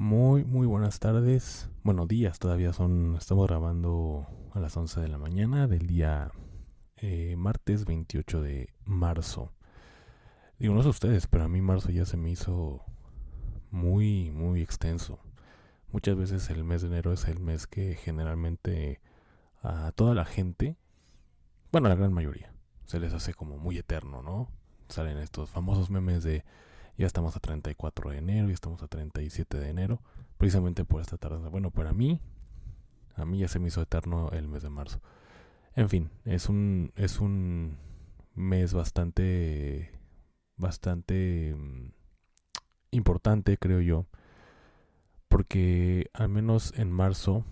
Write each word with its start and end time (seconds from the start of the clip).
Muy, 0.00 0.44
muy 0.44 0.66
buenas 0.66 0.98
tardes. 0.98 1.68
Bueno, 1.82 2.06
días 2.06 2.38
todavía 2.38 2.72
son, 2.72 3.16
estamos 3.16 3.46
grabando 3.46 4.26
a 4.54 4.58
las 4.58 4.74
11 4.74 4.98
de 4.98 5.08
la 5.08 5.18
mañana 5.18 5.66
del 5.66 5.86
día 5.86 6.32
eh, 6.96 7.34
martes 7.36 7.84
28 7.84 8.40
de 8.40 8.72
marzo. 8.86 9.52
Digo, 10.58 10.72
no 10.72 10.82
sé 10.82 10.88
ustedes, 10.88 11.26
pero 11.26 11.44
a 11.44 11.48
mí 11.48 11.60
marzo 11.60 11.90
ya 11.90 12.06
se 12.06 12.16
me 12.16 12.30
hizo 12.30 12.82
muy, 13.70 14.30
muy 14.30 14.62
extenso. 14.62 15.20
Muchas 15.92 16.16
veces 16.16 16.48
el 16.48 16.64
mes 16.64 16.80
de 16.80 16.88
enero 16.88 17.12
es 17.12 17.28
el 17.28 17.38
mes 17.38 17.66
que 17.66 17.94
generalmente 17.94 19.02
a 19.62 19.92
toda 19.92 20.14
la 20.14 20.24
gente, 20.24 20.78
bueno, 21.72 21.90
la 21.90 21.94
gran 21.94 22.14
mayoría, 22.14 22.54
se 22.86 23.00
les 23.00 23.12
hace 23.12 23.34
como 23.34 23.58
muy 23.58 23.76
eterno, 23.76 24.22
¿no? 24.22 24.48
Salen 24.88 25.18
estos 25.18 25.50
famosos 25.50 25.90
memes 25.90 26.22
de 26.22 26.42
ya 27.00 27.06
estamos 27.06 27.34
a 27.34 27.40
34 27.40 28.10
de 28.10 28.18
enero, 28.18 28.48
ya 28.48 28.54
estamos 28.54 28.82
a 28.82 28.86
37 28.86 29.58
de 29.58 29.70
enero, 29.70 30.02
precisamente 30.36 30.84
por 30.84 31.00
esta 31.00 31.16
tardanza. 31.16 31.48
Bueno, 31.48 31.70
para 31.70 31.94
mí, 31.94 32.20
a 33.16 33.24
mí 33.24 33.38
ya 33.38 33.48
se 33.48 33.58
me 33.58 33.68
hizo 33.68 33.80
eterno 33.80 34.28
el 34.32 34.48
mes 34.48 34.62
de 34.62 34.68
marzo. 34.68 35.00
En 35.74 35.88
fin, 35.88 36.10
es 36.26 36.50
un, 36.50 36.92
es 36.96 37.18
un 37.18 37.78
mes 38.34 38.74
bastante, 38.74 39.98
bastante 40.58 41.54
mm, 41.56 41.92
importante, 42.90 43.56
creo 43.56 43.80
yo, 43.80 44.04
porque 45.28 46.10
al 46.12 46.28
menos 46.28 46.74
en 46.76 46.92
marzo, 46.92 47.46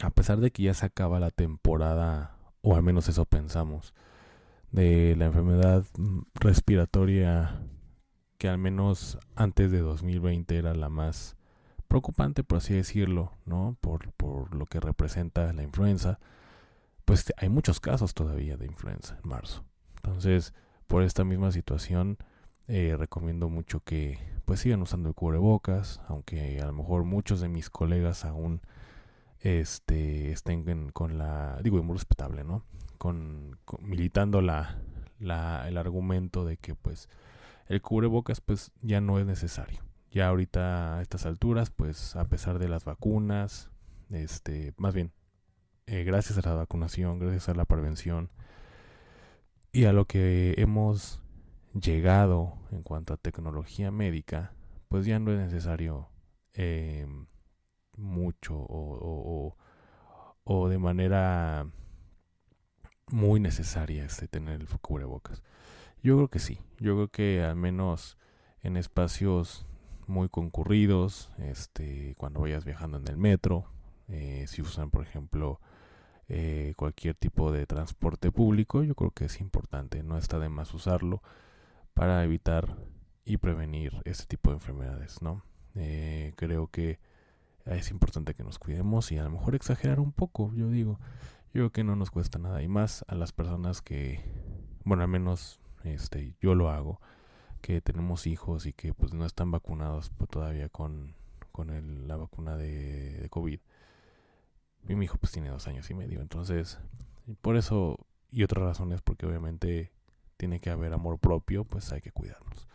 a 0.00 0.10
pesar 0.10 0.38
de 0.38 0.52
que 0.52 0.62
ya 0.62 0.74
se 0.74 0.86
acaba 0.86 1.18
la 1.18 1.32
temporada, 1.32 2.36
o 2.62 2.76
al 2.76 2.84
menos 2.84 3.08
eso 3.08 3.24
pensamos, 3.24 3.94
de 4.70 5.16
la 5.16 5.24
enfermedad 5.24 5.84
mm, 5.96 6.20
respiratoria 6.34 7.64
que 8.38 8.48
al 8.48 8.58
menos 8.58 9.18
antes 9.34 9.70
de 9.70 9.80
2020 9.80 10.56
era 10.56 10.74
la 10.74 10.88
más 10.88 11.36
preocupante, 11.88 12.44
por 12.44 12.58
así 12.58 12.74
decirlo, 12.74 13.32
¿no? 13.44 13.76
Por, 13.80 14.12
por 14.12 14.54
lo 14.54 14.66
que 14.66 14.80
representa 14.80 15.52
la 15.52 15.62
influenza, 15.62 16.20
pues 17.04 17.32
hay 17.38 17.48
muchos 17.48 17.80
casos 17.80 18.14
todavía 18.14 18.56
de 18.56 18.66
influenza 18.66 19.18
en 19.22 19.28
marzo. 19.28 19.64
Entonces, 19.96 20.54
por 20.86 21.02
esta 21.02 21.24
misma 21.24 21.50
situación, 21.50 22.18
eh, 22.68 22.96
recomiendo 22.98 23.48
mucho 23.48 23.80
que 23.80 24.18
pues 24.44 24.60
sigan 24.60 24.82
usando 24.82 25.08
el 25.08 25.14
cubrebocas, 25.14 26.00
aunque 26.06 26.60
a 26.60 26.66
lo 26.66 26.72
mejor 26.72 27.04
muchos 27.04 27.40
de 27.40 27.48
mis 27.48 27.70
colegas 27.70 28.24
aún 28.24 28.60
este, 29.40 30.32
estén 30.32 30.90
con 30.90 31.18
la, 31.18 31.58
digo, 31.62 31.82
muy 31.82 31.94
respetable, 31.94 32.44
¿no? 32.44 32.64
Con, 32.98 33.58
militando 33.80 34.42
la, 34.42 34.78
la, 35.18 35.66
el 35.68 35.78
argumento 35.78 36.44
de 36.44 36.56
que 36.56 36.74
pues 36.74 37.08
el 37.68 37.82
cubrebocas 37.82 38.40
pues 38.40 38.72
ya 38.82 39.00
no 39.00 39.18
es 39.18 39.26
necesario. 39.26 39.82
Ya 40.10 40.28
ahorita 40.28 40.96
a 40.96 41.02
estas 41.02 41.26
alturas, 41.26 41.70
pues 41.70 42.16
a 42.16 42.24
pesar 42.26 42.58
de 42.58 42.68
las 42.68 42.84
vacunas, 42.84 43.70
este, 44.10 44.72
más 44.78 44.94
bien, 44.94 45.12
eh, 45.86 46.04
gracias 46.04 46.38
a 46.38 46.48
la 46.48 46.54
vacunación, 46.54 47.18
gracias 47.18 47.48
a 47.48 47.54
la 47.54 47.66
prevención 47.66 48.30
y 49.70 49.84
a 49.84 49.92
lo 49.92 50.06
que 50.06 50.54
hemos 50.56 51.20
llegado 51.78 52.54
en 52.70 52.82
cuanto 52.82 53.14
a 53.14 53.18
tecnología 53.18 53.90
médica, 53.90 54.52
pues 54.88 55.04
ya 55.04 55.18
no 55.18 55.30
es 55.30 55.38
necesario 55.38 56.08
eh, 56.54 57.06
mucho 57.96 58.54
o, 58.56 59.56
o, 60.44 60.68
de 60.68 60.78
manera 60.78 61.66
muy 63.08 63.40
necesaria 63.40 64.04
este 64.04 64.28
tener 64.28 64.60
el 64.60 64.68
cubrebocas. 64.80 65.42
Yo 66.02 66.16
creo 66.16 66.28
que 66.28 66.38
sí. 66.38 66.60
Yo 66.78 66.94
creo 66.94 67.08
que 67.08 67.42
al 67.42 67.56
menos 67.56 68.18
en 68.62 68.76
espacios 68.76 69.66
muy 70.06 70.28
concurridos, 70.28 71.30
este, 71.38 72.14
cuando 72.16 72.40
vayas 72.40 72.64
viajando 72.64 72.98
en 72.98 73.08
el 73.08 73.16
metro, 73.16 73.70
eh, 74.08 74.44
si 74.48 74.62
usan, 74.62 74.90
por 74.90 75.02
ejemplo, 75.02 75.60
eh, 76.28 76.74
cualquier 76.76 77.14
tipo 77.14 77.52
de 77.52 77.66
transporte 77.66 78.30
público, 78.32 78.82
yo 78.82 78.94
creo 78.94 79.10
que 79.10 79.26
es 79.26 79.40
importante. 79.40 80.02
No 80.02 80.16
está 80.16 80.38
de 80.38 80.48
más 80.48 80.72
usarlo 80.74 81.22
para 81.94 82.22
evitar 82.24 82.76
y 83.24 83.36
prevenir 83.38 84.00
este 84.04 84.26
tipo 84.26 84.50
de 84.50 84.56
enfermedades, 84.56 85.20
¿no? 85.20 85.42
Eh, 85.74 86.32
creo 86.36 86.68
que 86.68 86.98
es 87.66 87.90
importante 87.90 88.34
que 88.34 88.44
nos 88.44 88.58
cuidemos 88.58 89.12
y 89.12 89.18
a 89.18 89.24
lo 89.24 89.30
mejor 89.30 89.54
exagerar 89.54 90.00
un 90.00 90.12
poco, 90.12 90.52
yo 90.54 90.70
digo. 90.70 90.98
Yo 91.48 91.52
creo 91.52 91.72
que 91.72 91.84
no 91.84 91.96
nos 91.96 92.10
cuesta 92.10 92.38
nada 92.38 92.62
y 92.62 92.68
más 92.68 93.04
a 93.08 93.14
las 93.14 93.32
personas 93.32 93.82
que, 93.82 94.22
bueno, 94.84 95.02
al 95.02 95.08
menos 95.08 95.60
este, 95.84 96.34
yo 96.40 96.54
lo 96.54 96.70
hago, 96.70 97.00
que 97.60 97.80
tenemos 97.80 98.26
hijos 98.26 98.66
y 98.66 98.72
que 98.72 98.94
pues 98.94 99.12
no 99.12 99.24
están 99.24 99.50
vacunados 99.50 100.12
todavía 100.30 100.68
con, 100.68 101.14
con 101.52 101.70
el, 101.70 102.06
la 102.06 102.16
vacuna 102.16 102.56
de, 102.56 103.26
COVID. 103.30 103.60
Y 104.88 104.94
mi 104.94 105.04
hijo 105.04 105.18
pues 105.18 105.32
tiene 105.32 105.48
dos 105.48 105.66
años 105.66 105.90
y 105.90 105.94
medio, 105.94 106.20
entonces 106.20 106.78
por 107.42 107.56
eso 107.56 108.06
y 108.30 108.42
otras 108.42 108.64
razones 108.64 109.02
porque 109.02 109.26
obviamente 109.26 109.92
tiene 110.36 110.60
que 110.60 110.70
haber 110.70 110.92
amor 110.92 111.18
propio, 111.18 111.64
pues 111.64 111.92
hay 111.92 112.00
que 112.00 112.12
cuidarnos. 112.12 112.68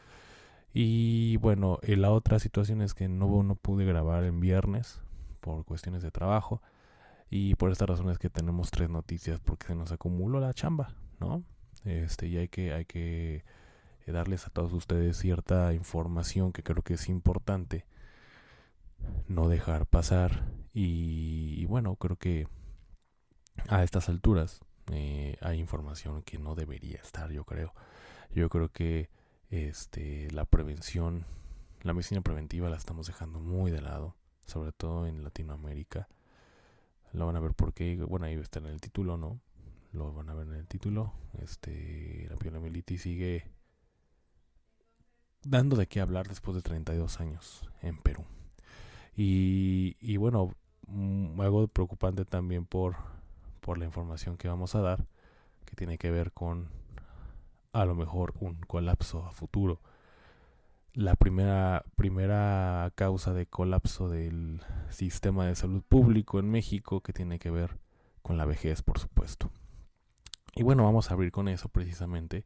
Y 0.73 1.37
bueno, 1.37 1.79
eh, 1.83 1.95
la 1.95 2.11
otra 2.11 2.39
situación 2.39 2.81
es 2.81 2.93
que 2.93 3.07
no, 3.07 3.43
no 3.43 3.55
pude 3.55 3.85
grabar 3.85 4.23
en 4.23 4.39
viernes 4.39 4.99
por 5.39 5.63
cuestiones 5.65 6.01
de 6.01 6.11
trabajo. 6.11 6.61
Y 7.29 7.55
por 7.55 7.71
esta 7.71 7.85
razón 7.85 8.09
es 8.09 8.17
que 8.17 8.29
tenemos 8.29 8.71
tres 8.71 8.89
noticias 8.89 9.39
porque 9.39 9.67
se 9.67 9.75
nos 9.75 9.91
acumuló 9.91 10.39
la 10.39 10.53
chamba, 10.53 10.93
¿no? 11.19 11.43
Este, 11.85 12.27
y 12.27 12.37
hay 12.37 12.47
que, 12.47 12.73
hay 12.73 12.85
que 12.85 13.43
eh, 14.05 14.11
darles 14.11 14.47
a 14.47 14.49
todos 14.49 14.73
ustedes 14.73 15.17
cierta 15.17 15.73
información 15.73 16.51
que 16.51 16.63
creo 16.63 16.83
que 16.83 16.95
es 16.95 17.09
importante 17.09 17.85
no 19.27 19.49
dejar 19.49 19.85
pasar. 19.85 20.43
Y, 20.73 21.65
bueno, 21.65 21.95
creo 21.95 22.17
que 22.17 22.47
a 23.69 23.83
estas 23.83 24.09
alturas 24.09 24.61
eh, 24.91 25.37
hay 25.41 25.59
información 25.59 26.23
que 26.23 26.39
no 26.39 26.55
debería 26.55 26.97
estar, 26.97 27.31
yo 27.31 27.45
creo. 27.45 27.73
Yo 28.33 28.49
creo 28.49 28.69
que 28.71 29.09
este, 29.49 30.31
la 30.31 30.45
prevención, 30.45 31.25
la 31.83 31.93
medicina 31.93 32.21
preventiva 32.21 32.69
la 32.69 32.77
estamos 32.77 33.07
dejando 33.07 33.39
muy 33.39 33.71
de 33.71 33.81
lado, 33.81 34.15
sobre 34.47 34.71
todo 34.71 35.05
en 35.05 35.23
Latinoamérica. 35.23 36.07
Lo 37.11 37.27
van 37.27 37.35
a 37.35 37.39
ver 37.39 37.53
porque, 37.53 37.95
bueno, 37.97 38.25
ahí 38.25 38.33
está 38.33 38.59
en 38.59 38.65
el 38.65 38.81
título, 38.81 39.17
¿no? 39.17 39.39
Lo 39.93 40.11
van 40.13 40.29
a 40.29 40.33
ver 40.33 40.47
en 40.47 40.55
el 40.55 40.67
título. 40.67 41.13
Este, 41.41 42.27
la 42.29 42.35
poliomielitis 42.35 43.01
sigue 43.01 43.45
dando 45.43 45.75
de 45.75 45.87
qué 45.87 46.01
hablar 46.01 46.27
después 46.27 46.55
de 46.55 46.61
32 46.61 47.19
años 47.19 47.69
en 47.81 47.97
Perú. 47.97 48.25
Y, 49.15 49.95
y 49.99 50.17
bueno, 50.17 50.53
mm, 50.87 51.39
algo 51.39 51.67
preocupante 51.67 52.25
también 52.25 52.65
por, 52.65 52.95
por 53.61 53.77
la 53.77 53.85
información 53.85 54.37
que 54.37 54.47
vamos 54.47 54.75
a 54.75 54.81
dar, 54.81 55.05
que 55.65 55.75
tiene 55.75 55.97
que 55.97 56.11
ver 56.11 56.31
con 56.31 56.69
a 57.71 57.85
lo 57.85 57.95
mejor 57.95 58.33
un 58.39 58.55
colapso 58.55 59.25
a 59.25 59.31
futuro. 59.31 59.81
La 60.93 61.15
primera, 61.15 61.83
primera 61.95 62.91
causa 62.95 63.33
de 63.33 63.47
colapso 63.47 64.09
del 64.09 64.61
sistema 64.89 65.47
de 65.47 65.55
salud 65.55 65.81
público 65.81 66.39
en 66.39 66.51
México 66.51 67.01
que 67.01 67.13
tiene 67.13 67.39
que 67.39 67.49
ver 67.49 67.79
con 68.21 68.37
la 68.37 68.45
vejez, 68.45 68.83
por 68.83 68.99
supuesto. 68.99 69.51
Y 70.55 70.63
bueno, 70.63 70.83
vamos 70.83 71.09
a 71.09 71.13
abrir 71.13 71.31
con 71.31 71.47
eso 71.47 71.69
precisamente. 71.69 72.45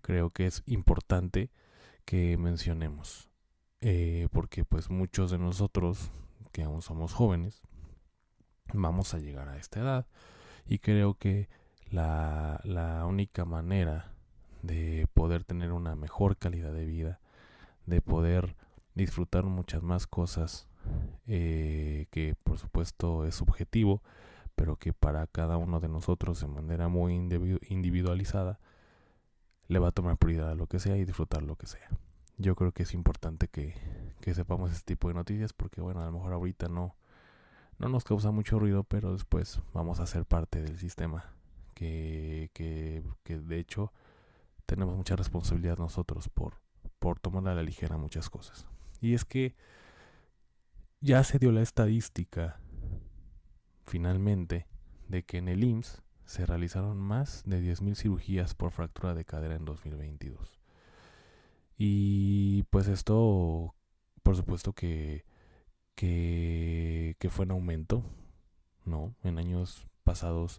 Creo 0.00 0.30
que 0.30 0.46
es 0.46 0.62
importante 0.66 1.50
que 2.04 2.36
mencionemos. 2.36 3.30
Eh, 3.80 4.28
porque 4.30 4.64
pues 4.64 4.90
muchos 4.90 5.30
de 5.30 5.38
nosotros, 5.38 6.12
que 6.52 6.62
aún 6.62 6.82
somos 6.82 7.12
jóvenes, 7.14 7.62
vamos 8.72 9.14
a 9.14 9.18
llegar 9.18 9.48
a 9.48 9.56
esta 9.56 9.80
edad. 9.80 10.06
Y 10.66 10.78
creo 10.78 11.14
que 11.14 11.48
la, 11.90 12.60
la 12.64 13.04
única 13.06 13.44
manera 13.44 14.12
de 14.62 15.08
poder 15.12 15.44
tener 15.44 15.72
una 15.72 15.96
mejor 15.96 16.36
calidad 16.36 16.72
de 16.72 16.86
vida, 16.86 17.20
de 17.86 18.00
poder 18.00 18.56
disfrutar 18.94 19.44
muchas 19.44 19.82
más 19.82 20.06
cosas, 20.06 20.68
eh, 21.26 22.06
que 22.10 22.34
por 22.42 22.58
supuesto 22.58 23.26
es 23.26 23.34
subjetivo, 23.34 24.02
pero 24.54 24.76
que 24.76 24.92
para 24.92 25.26
cada 25.26 25.56
uno 25.56 25.80
de 25.80 25.88
nosotros 25.88 26.40
de 26.40 26.46
manera 26.46 26.88
muy 26.88 27.14
individualizada 27.14 28.58
le 29.68 29.78
va 29.78 29.88
a 29.88 29.92
tomar 29.92 30.16
prioridad 30.16 30.50
a 30.50 30.54
lo 30.54 30.66
que 30.66 30.78
sea 30.78 30.96
y 30.96 31.04
disfrutar 31.04 31.42
lo 31.42 31.56
que 31.56 31.66
sea. 31.66 31.88
Yo 32.38 32.54
creo 32.56 32.72
que 32.72 32.82
es 32.82 32.94
importante 32.94 33.48
que, 33.48 33.74
que 34.20 34.34
sepamos 34.34 34.72
este 34.72 34.94
tipo 34.94 35.08
de 35.08 35.14
noticias 35.14 35.52
porque 35.52 35.80
bueno, 35.80 36.00
a 36.00 36.06
lo 36.06 36.12
mejor 36.12 36.32
ahorita 36.32 36.68
no, 36.68 36.96
no 37.78 37.88
nos 37.88 38.04
causa 38.04 38.30
mucho 38.30 38.58
ruido, 38.58 38.84
pero 38.84 39.12
después 39.12 39.60
vamos 39.72 40.00
a 40.00 40.06
ser 40.06 40.24
parte 40.24 40.62
del 40.62 40.78
sistema 40.78 41.24
que, 41.74 42.50
que, 42.52 43.02
que 43.22 43.38
de 43.38 43.58
hecho 43.58 43.92
tenemos 44.66 44.96
mucha 44.96 45.16
responsabilidad 45.16 45.78
nosotros 45.78 46.28
por, 46.28 46.60
por 46.98 47.18
tomar 47.18 47.48
a 47.48 47.54
la 47.54 47.62
ligera 47.62 47.96
muchas 47.96 48.30
cosas. 48.30 48.66
Y 49.00 49.14
es 49.14 49.24
que 49.24 49.54
ya 51.00 51.24
se 51.24 51.38
dio 51.38 51.50
la 51.50 51.62
estadística 51.62 52.60
finalmente 53.84 54.66
de 55.08 55.24
que 55.24 55.38
en 55.38 55.48
el 55.48 55.64
IMSS 55.64 56.02
se 56.24 56.46
realizaron 56.46 56.98
más 56.98 57.42
de 57.44 57.60
10.000 57.60 57.94
cirugías 57.94 58.54
por 58.54 58.72
fractura 58.72 59.14
de 59.14 59.24
cadera 59.24 59.56
en 59.56 59.64
2022. 59.64 60.58
Y 61.76 62.62
pues 62.64 62.88
esto, 62.88 63.74
por 64.22 64.36
supuesto 64.36 64.72
que, 64.72 65.24
que, 65.94 67.28
fue 67.30 67.44
en 67.44 67.50
aumento, 67.50 68.04
¿no? 68.84 69.14
En 69.22 69.38
años 69.38 69.86
pasados 70.04 70.58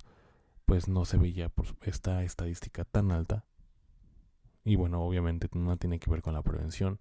pues 0.66 0.88
no 0.88 1.06
se 1.06 1.18
veía 1.18 1.52
esta 1.82 2.24
estadística 2.24 2.86
tan 2.86 3.12
alta. 3.12 3.46
Y 4.64 4.76
bueno, 4.76 5.02
obviamente 5.04 5.50
no 5.54 5.76
tiene 5.78 6.00
que 6.00 6.10
ver 6.10 6.22
con 6.22 6.34
la 6.34 6.42
prevención, 6.42 6.98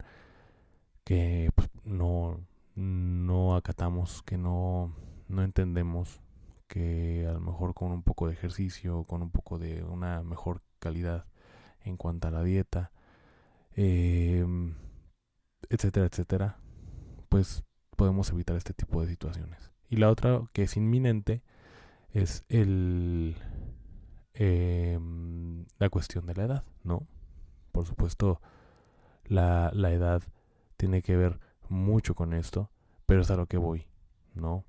que 1.05 1.51
pues, 1.55 1.69
no, 1.85 2.41
no 2.75 3.55
acatamos, 3.55 4.23
que 4.23 4.37
no, 4.37 4.95
no 5.33 5.43
entendemos 5.43 6.21
que 6.69 7.27
a 7.29 7.33
lo 7.33 7.41
mejor 7.41 7.75
con 7.75 7.93
un 7.93 8.03
poco 8.03 8.27
de 8.29 8.35
ejercicio, 8.35 9.05
con 9.05 9.23
un 9.23 9.31
poco 9.31 9.59
de 9.59 9.83
una 9.85 10.23
mejor 10.23 10.63
calidad 10.79 11.27
en 11.85 11.97
cuanto 11.97 12.29
a 12.29 12.31
la 12.31 12.43
dieta, 12.43 12.93
em, 13.75 14.75
etcétera, 15.69 16.07
etcétera, 16.07 16.59
pues 17.29 17.65
podemos 17.97 18.31
evitar 18.31 18.57
este 18.57 18.75
tipo 18.75 19.01
de 19.03 19.09
situaciones. 19.09 19.71
Y 19.89 19.97
la 19.97 20.11
otra 20.11 20.43
que 20.53 20.63
es 20.65 20.77
inminente 20.77 21.43
es 22.11 22.45
el 22.49 23.37
em, 24.35 25.67
la 25.79 25.91
cuestión 25.91 26.27
de 26.27 26.35
la 26.35 26.45
edad, 26.45 26.65
¿no? 26.85 27.07
Por 27.73 27.87
supuesto, 27.87 28.41
la, 29.25 29.71
la 29.75 29.93
edad 29.93 30.23
tiene 30.77 31.03
que 31.03 31.17
ver 31.17 31.39
mucho 31.69 32.15
con 32.15 32.33
esto, 32.33 32.71
pero 33.07 33.23
es 33.23 33.31
a 33.31 33.37
lo 33.37 33.47
que 33.47 33.59
voy, 33.59 33.87
¿no? 34.35 34.65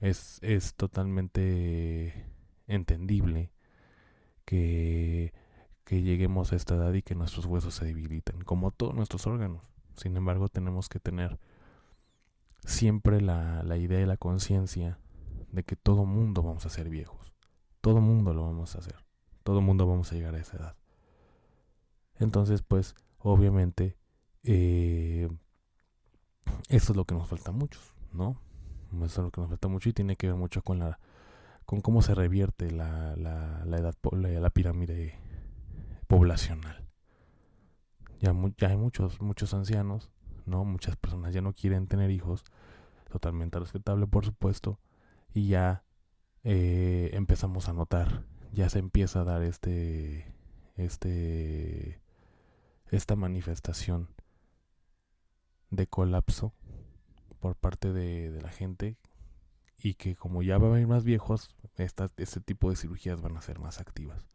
Es, 0.00 0.38
es 0.42 0.74
totalmente 0.74 2.26
entendible 2.66 3.52
que, 4.44 5.32
que 5.84 6.02
lleguemos 6.02 6.52
a 6.52 6.56
esta 6.56 6.74
edad 6.74 6.92
y 6.94 7.02
que 7.02 7.14
nuestros 7.14 7.46
huesos 7.46 7.74
se 7.74 7.84
debiliten, 7.84 8.42
como 8.42 8.70
todos 8.70 8.94
nuestros 8.94 9.26
órganos. 9.26 9.70
Sin 9.96 10.16
embargo, 10.16 10.48
tenemos 10.48 10.88
que 10.88 11.00
tener 11.00 11.38
siempre 12.64 13.20
la, 13.20 13.62
la 13.62 13.76
idea 13.76 14.00
y 14.00 14.06
la 14.06 14.16
conciencia 14.16 14.98
de 15.52 15.64
que 15.64 15.76
todo 15.76 16.04
mundo 16.04 16.42
vamos 16.42 16.64
a 16.66 16.70
ser 16.70 16.88
viejos. 16.88 17.32
Todo 17.80 18.00
mundo 18.00 18.34
lo 18.34 18.42
vamos 18.42 18.76
a 18.76 18.78
hacer. 18.78 19.04
Todo 19.42 19.60
mundo 19.60 19.86
vamos 19.86 20.12
a 20.12 20.14
llegar 20.14 20.34
a 20.34 20.40
esa 20.40 20.56
edad. 20.56 20.76
Entonces, 22.18 22.62
pues, 22.62 22.94
obviamente, 23.18 23.96
eh, 24.42 25.28
eso 26.68 26.92
es 26.92 26.96
lo 26.96 27.04
que 27.04 27.14
nos 27.14 27.28
falta 27.28 27.50
muchos, 27.52 27.94
¿no? 28.12 28.36
Es 29.04 29.18
lo 29.18 29.30
que 29.30 29.40
nos 29.40 29.50
falta 29.50 29.68
mucho 29.68 29.88
y 29.88 29.92
tiene 29.92 30.16
que 30.16 30.26
ver 30.26 30.36
mucho 30.36 30.62
con 30.62 30.78
la 30.78 30.98
con 31.64 31.80
cómo 31.80 32.02
se 32.02 32.16
revierte 32.16 32.70
la, 32.72 33.14
la, 33.16 33.64
la 33.64 33.76
edad 33.76 33.94
la 34.12 34.50
pirámide 34.50 35.20
poblacional. 36.08 36.84
Ya, 38.20 38.34
ya 38.58 38.68
hay 38.68 38.76
muchos, 38.76 39.20
muchos 39.20 39.54
ancianos, 39.54 40.10
¿no? 40.46 40.64
Muchas 40.64 40.96
personas 40.96 41.32
ya 41.32 41.40
no 41.40 41.52
quieren 41.52 41.86
tener 41.86 42.10
hijos. 42.10 42.42
Totalmente 43.08 43.60
respetable, 43.60 44.08
por 44.08 44.24
supuesto. 44.24 44.80
Y 45.32 45.46
ya 45.46 45.84
eh, 46.42 47.10
empezamos 47.12 47.68
a 47.68 47.72
notar, 47.72 48.24
ya 48.52 48.68
se 48.68 48.80
empieza 48.80 49.20
a 49.20 49.24
dar 49.24 49.42
este, 49.42 50.34
este, 50.76 52.00
esta 52.90 53.14
manifestación 53.14 54.08
de 55.70 55.86
colapso 55.86 56.52
por 57.40 57.56
parte 57.56 57.92
de, 57.92 58.40
la 58.40 58.50
gente 58.50 58.96
y 59.82 59.94
que 59.94 60.14
como 60.14 60.42
ya 60.42 60.58
van 60.58 60.74
a 60.74 60.80
ir 60.80 60.86
más 60.86 61.04
viejos, 61.04 61.56
este 61.76 62.40
tipo 62.40 62.70
de 62.70 62.76
cirugías 62.76 63.20
van 63.20 63.36
a 63.36 63.40
ser 63.40 63.58
más 63.58 63.80
activas. 63.80 64.28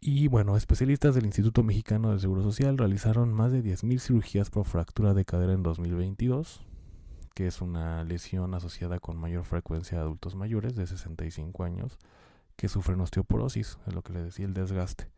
Y 0.00 0.28
bueno, 0.28 0.56
especialistas 0.56 1.14
del 1.14 1.24
Instituto 1.24 1.62
Mexicano 1.62 2.10
del 2.10 2.20
Seguro 2.20 2.42
Social 2.42 2.76
realizaron 2.76 3.32
más 3.32 3.50
de 3.50 3.64
10.000 3.64 3.98
cirugías 3.98 4.50
por 4.50 4.66
fractura 4.66 5.14
de 5.14 5.24
cadera 5.24 5.54
en 5.54 5.62
2022, 5.62 6.62
que 7.34 7.46
es 7.46 7.60
una 7.60 8.04
lesión 8.04 8.54
asociada 8.54 9.00
con 9.00 9.16
mayor 9.16 9.44
frecuencia 9.44 9.98
de 9.98 10.04
adultos 10.04 10.34
mayores 10.34 10.76
de 10.76 10.86
65 10.86 11.64
años 11.64 11.98
que 12.56 12.68
sufren 12.68 13.00
osteoporosis, 13.00 13.78
es 13.86 13.94
lo 13.94 14.02
que 14.02 14.12
le 14.12 14.22
decía 14.22 14.46
el 14.46 14.54
desgaste. 14.54 15.10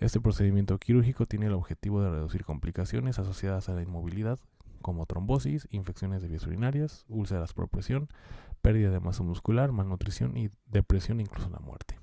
Este 0.00 0.20
procedimiento 0.20 0.78
quirúrgico 0.78 1.26
tiene 1.26 1.46
el 1.46 1.52
objetivo 1.52 2.02
de 2.02 2.10
reducir 2.10 2.44
complicaciones 2.44 3.18
asociadas 3.18 3.68
a 3.68 3.74
la 3.74 3.82
inmovilidad, 3.82 4.38
como 4.82 5.06
trombosis, 5.06 5.66
infecciones 5.70 6.22
de 6.22 6.28
vías 6.28 6.46
urinarias, 6.46 7.04
úlceras 7.08 7.52
por 7.52 7.68
presión, 7.68 8.08
pérdida 8.60 8.90
de 8.90 9.00
masa 9.00 9.22
muscular, 9.22 9.72
malnutrición 9.72 10.36
y 10.36 10.50
depresión, 10.66 11.20
incluso 11.20 11.48
la 11.50 11.58
muerte. 11.58 11.98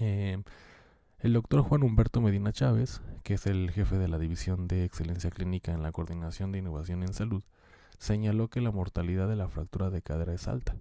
Eh, 0.00 0.42
el 1.20 1.32
doctor 1.32 1.62
Juan 1.62 1.82
Humberto 1.82 2.20
Medina 2.20 2.52
Chávez, 2.52 3.00
que 3.22 3.34
es 3.34 3.46
el 3.46 3.70
jefe 3.70 3.96
de 3.96 4.08
la 4.08 4.18
División 4.18 4.68
de 4.68 4.84
Excelencia 4.84 5.30
Clínica 5.30 5.72
en 5.72 5.82
la 5.82 5.92
Coordinación 5.92 6.52
de 6.52 6.58
Innovación 6.58 7.02
en 7.02 7.14
Salud, 7.14 7.42
señaló 7.98 8.48
que 8.48 8.60
la 8.60 8.70
mortalidad 8.70 9.28
de 9.28 9.36
la 9.36 9.48
fractura 9.48 9.90
de 9.90 10.02
cadera 10.02 10.34
es 10.34 10.48
alta. 10.48 10.76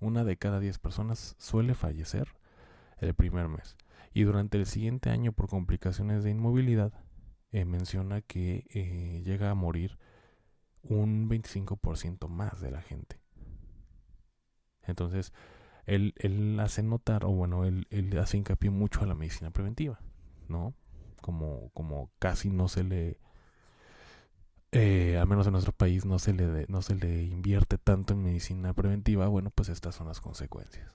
Una 0.00 0.24
de 0.24 0.36
cada 0.38 0.60
diez 0.60 0.78
personas 0.78 1.34
suele 1.38 1.74
fallecer 1.74 2.28
el 2.98 3.14
primer 3.14 3.48
mes 3.48 3.76
y 4.12 4.22
durante 4.22 4.58
el 4.58 4.66
siguiente 4.66 5.10
año 5.10 5.32
por 5.32 5.48
complicaciones 5.48 6.24
de 6.24 6.30
inmovilidad 6.30 6.92
eh, 7.52 7.64
menciona 7.64 8.20
que 8.20 8.66
eh, 8.70 9.22
llega 9.24 9.50
a 9.50 9.54
morir 9.54 9.98
un 10.82 11.28
25% 11.28 12.28
más 12.28 12.60
de 12.60 12.70
la 12.70 12.82
gente. 12.82 13.20
Entonces, 14.82 15.32
él, 15.86 16.14
él, 16.18 16.58
hace 16.60 16.82
notar, 16.82 17.24
o 17.24 17.30
bueno, 17.30 17.64
él, 17.64 17.86
él, 17.90 18.16
hace 18.18 18.38
hincapié 18.38 18.70
mucho 18.70 19.02
a 19.02 19.06
la 19.06 19.14
medicina 19.14 19.50
preventiva, 19.50 20.00
¿no? 20.48 20.74
Como, 21.20 21.70
como 21.74 22.10
casi 22.18 22.50
no 22.50 22.68
se 22.68 22.84
le, 22.84 23.18
eh, 24.72 25.22
menos 25.26 25.46
en 25.46 25.52
nuestro 25.52 25.72
país, 25.72 26.04
no 26.04 26.18
se, 26.18 26.32
le 26.32 26.66
no 26.68 26.82
se 26.82 26.94
le 26.94 27.24
invierte 27.24 27.76
tanto 27.78 28.14
en 28.14 28.22
medicina 28.22 28.72
preventiva, 28.72 29.26
bueno, 29.26 29.50
pues 29.50 29.68
estas 29.68 29.94
son 29.96 30.06
las 30.06 30.20
consecuencias. 30.20 30.90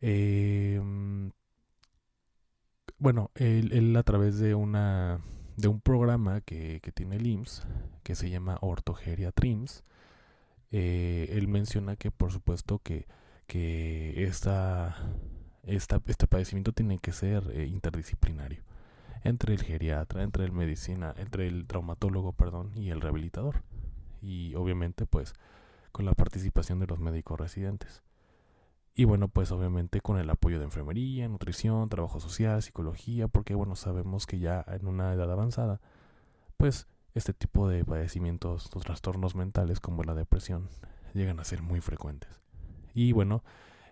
Eh, 0.00 0.80
bueno, 2.98 3.30
él, 3.34 3.94
a 3.96 4.02
través 4.02 4.38
de 4.38 4.54
una 4.54 5.20
de 5.56 5.68
un 5.68 5.80
programa 5.80 6.40
que, 6.40 6.80
tiene 6.94 7.16
el 7.16 7.26
IMSS, 7.26 7.66
que 8.02 8.14
se 8.14 8.30
llama 8.30 8.58
Ortogeria 8.60 9.32
Trims, 9.32 9.84
eh, 10.70 11.28
él 11.30 11.48
menciona 11.48 11.96
que 11.96 12.10
por 12.10 12.32
supuesto 12.32 12.80
que, 12.80 13.06
que 13.46 14.24
esta, 14.24 14.96
esta, 15.62 16.00
este 16.06 16.26
padecimiento 16.26 16.72
tiene 16.72 16.98
que 16.98 17.12
ser 17.12 17.50
eh, 17.52 17.66
interdisciplinario 17.66 18.62
entre 19.22 19.54
el 19.54 19.62
geriatra, 19.62 20.22
entre 20.22 20.44
el 20.44 20.52
medicina, 20.52 21.14
entre 21.16 21.48
el 21.48 21.66
traumatólogo, 21.66 22.32
perdón, 22.32 22.72
y 22.76 22.90
el 22.90 23.00
rehabilitador. 23.00 23.62
Y 24.20 24.54
obviamente 24.54 25.06
pues 25.06 25.34
con 25.92 26.04
la 26.04 26.12
participación 26.12 26.80
de 26.80 26.86
los 26.86 26.98
médicos 26.98 27.38
residentes. 27.38 28.02
Y 28.96 29.04
bueno, 29.04 29.28
pues 29.28 29.50
obviamente 29.50 30.00
con 30.00 30.18
el 30.18 30.30
apoyo 30.30 30.58
de 30.58 30.66
enfermería, 30.66 31.28
nutrición, 31.28 31.88
trabajo 31.88 32.20
social, 32.20 32.62
psicología, 32.62 33.26
porque 33.26 33.54
bueno, 33.54 33.74
sabemos 33.74 34.26
que 34.26 34.38
ya 34.38 34.64
en 34.68 34.86
una 34.86 35.12
edad 35.12 35.30
avanzada, 35.32 35.80
pues 36.56 36.86
este 37.14 37.32
tipo 37.32 37.68
de 37.68 37.84
padecimientos, 37.84 38.70
los 38.72 38.84
trastornos 38.84 39.34
mentales 39.34 39.80
como 39.80 40.04
la 40.04 40.14
depresión, 40.14 40.68
llegan 41.12 41.40
a 41.40 41.44
ser 41.44 41.62
muy 41.62 41.80
frecuentes. 41.80 42.40
Y 42.94 43.10
bueno, 43.10 43.42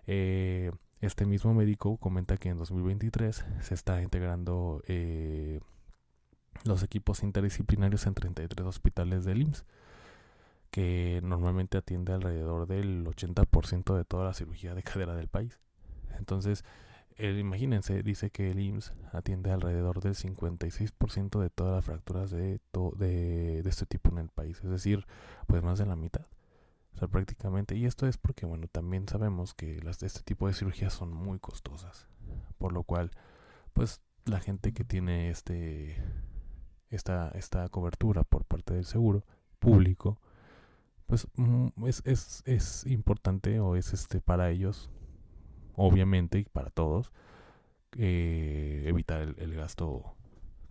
eh, 0.07 0.71
este 1.01 1.25
mismo 1.25 1.53
médico 1.53 1.97
comenta 1.97 2.37
que 2.37 2.49
en 2.49 2.57
2023 2.57 3.45
se 3.59 3.73
está 3.73 4.01
integrando 4.01 4.81
eh, 4.87 5.59
los 6.63 6.81
equipos 6.81 7.23
interdisciplinarios 7.23 8.07
en 8.07 8.13
33 8.13 8.65
hospitales 8.65 9.25
del 9.25 9.41
IMSS 9.41 9.65
que 10.73 11.21
normalmente 11.23 11.77
atiende 11.77 12.13
alrededor 12.13 12.65
del 12.65 13.05
80% 13.05 13.95
de 13.95 14.05
toda 14.05 14.23
la 14.23 14.33
cirugía 14.33 14.73
de 14.73 14.81
cadera 14.81 15.13
del 15.15 15.27
país. 15.27 15.59
Entonces, 16.17 16.65
imagínense, 17.19 18.01
dice 18.01 18.31
que 18.31 18.49
el 18.49 18.59
IMSS 18.59 18.91
atiende 19.11 19.51
alrededor 19.51 20.01
del 20.01 20.15
56% 20.15 21.39
de 21.39 21.51
todas 21.51 21.75
las 21.75 21.85
fracturas 21.85 22.31
de, 22.31 22.59
de, 22.97 23.61
de, 23.61 23.69
este 23.69 23.85
tipo 23.85 24.09
en 24.09 24.17
el 24.17 24.29
país, 24.29 24.61
es 24.63 24.69
decir, 24.71 25.05
pues 25.45 25.61
más 25.61 25.77
de 25.77 25.85
la 25.85 25.95
mitad. 25.95 26.25
O 26.95 26.97
sea, 26.97 27.07
prácticamente. 27.07 27.75
Y 27.75 27.85
esto 27.85 28.07
es 28.07 28.17
porque, 28.17 28.47
bueno, 28.47 28.65
también 28.67 29.07
sabemos 29.07 29.53
que 29.53 29.79
las 29.83 29.99
de 29.99 30.07
este 30.07 30.21
tipo 30.23 30.47
de 30.47 30.55
cirugías 30.55 30.91
son 30.93 31.13
muy 31.13 31.37
costosas. 31.37 32.07
Por 32.57 32.73
lo 32.73 32.81
cual, 32.81 33.11
pues 33.73 34.01
la 34.25 34.39
gente 34.39 34.73
que 34.73 34.83
tiene 34.83 35.29
este 35.29 36.01
esta, 36.89 37.29
esta 37.35 37.69
cobertura 37.69 38.23
por 38.23 38.43
parte 38.43 38.73
del 38.73 38.85
seguro 38.85 39.23
público, 39.59 40.19
pues 41.07 41.27
mm, 41.35 41.67
es, 41.85 42.01
es, 42.05 42.43
es 42.45 42.85
importante 42.85 43.59
o 43.59 43.75
es 43.75 43.93
este 43.93 44.21
para 44.21 44.49
ellos, 44.49 44.89
obviamente, 45.75 46.39
y 46.39 46.45
para 46.45 46.69
todos, 46.69 47.11
eh, 47.97 48.83
evitar 48.87 49.35
el, 49.37 49.55
gasto 49.55 50.15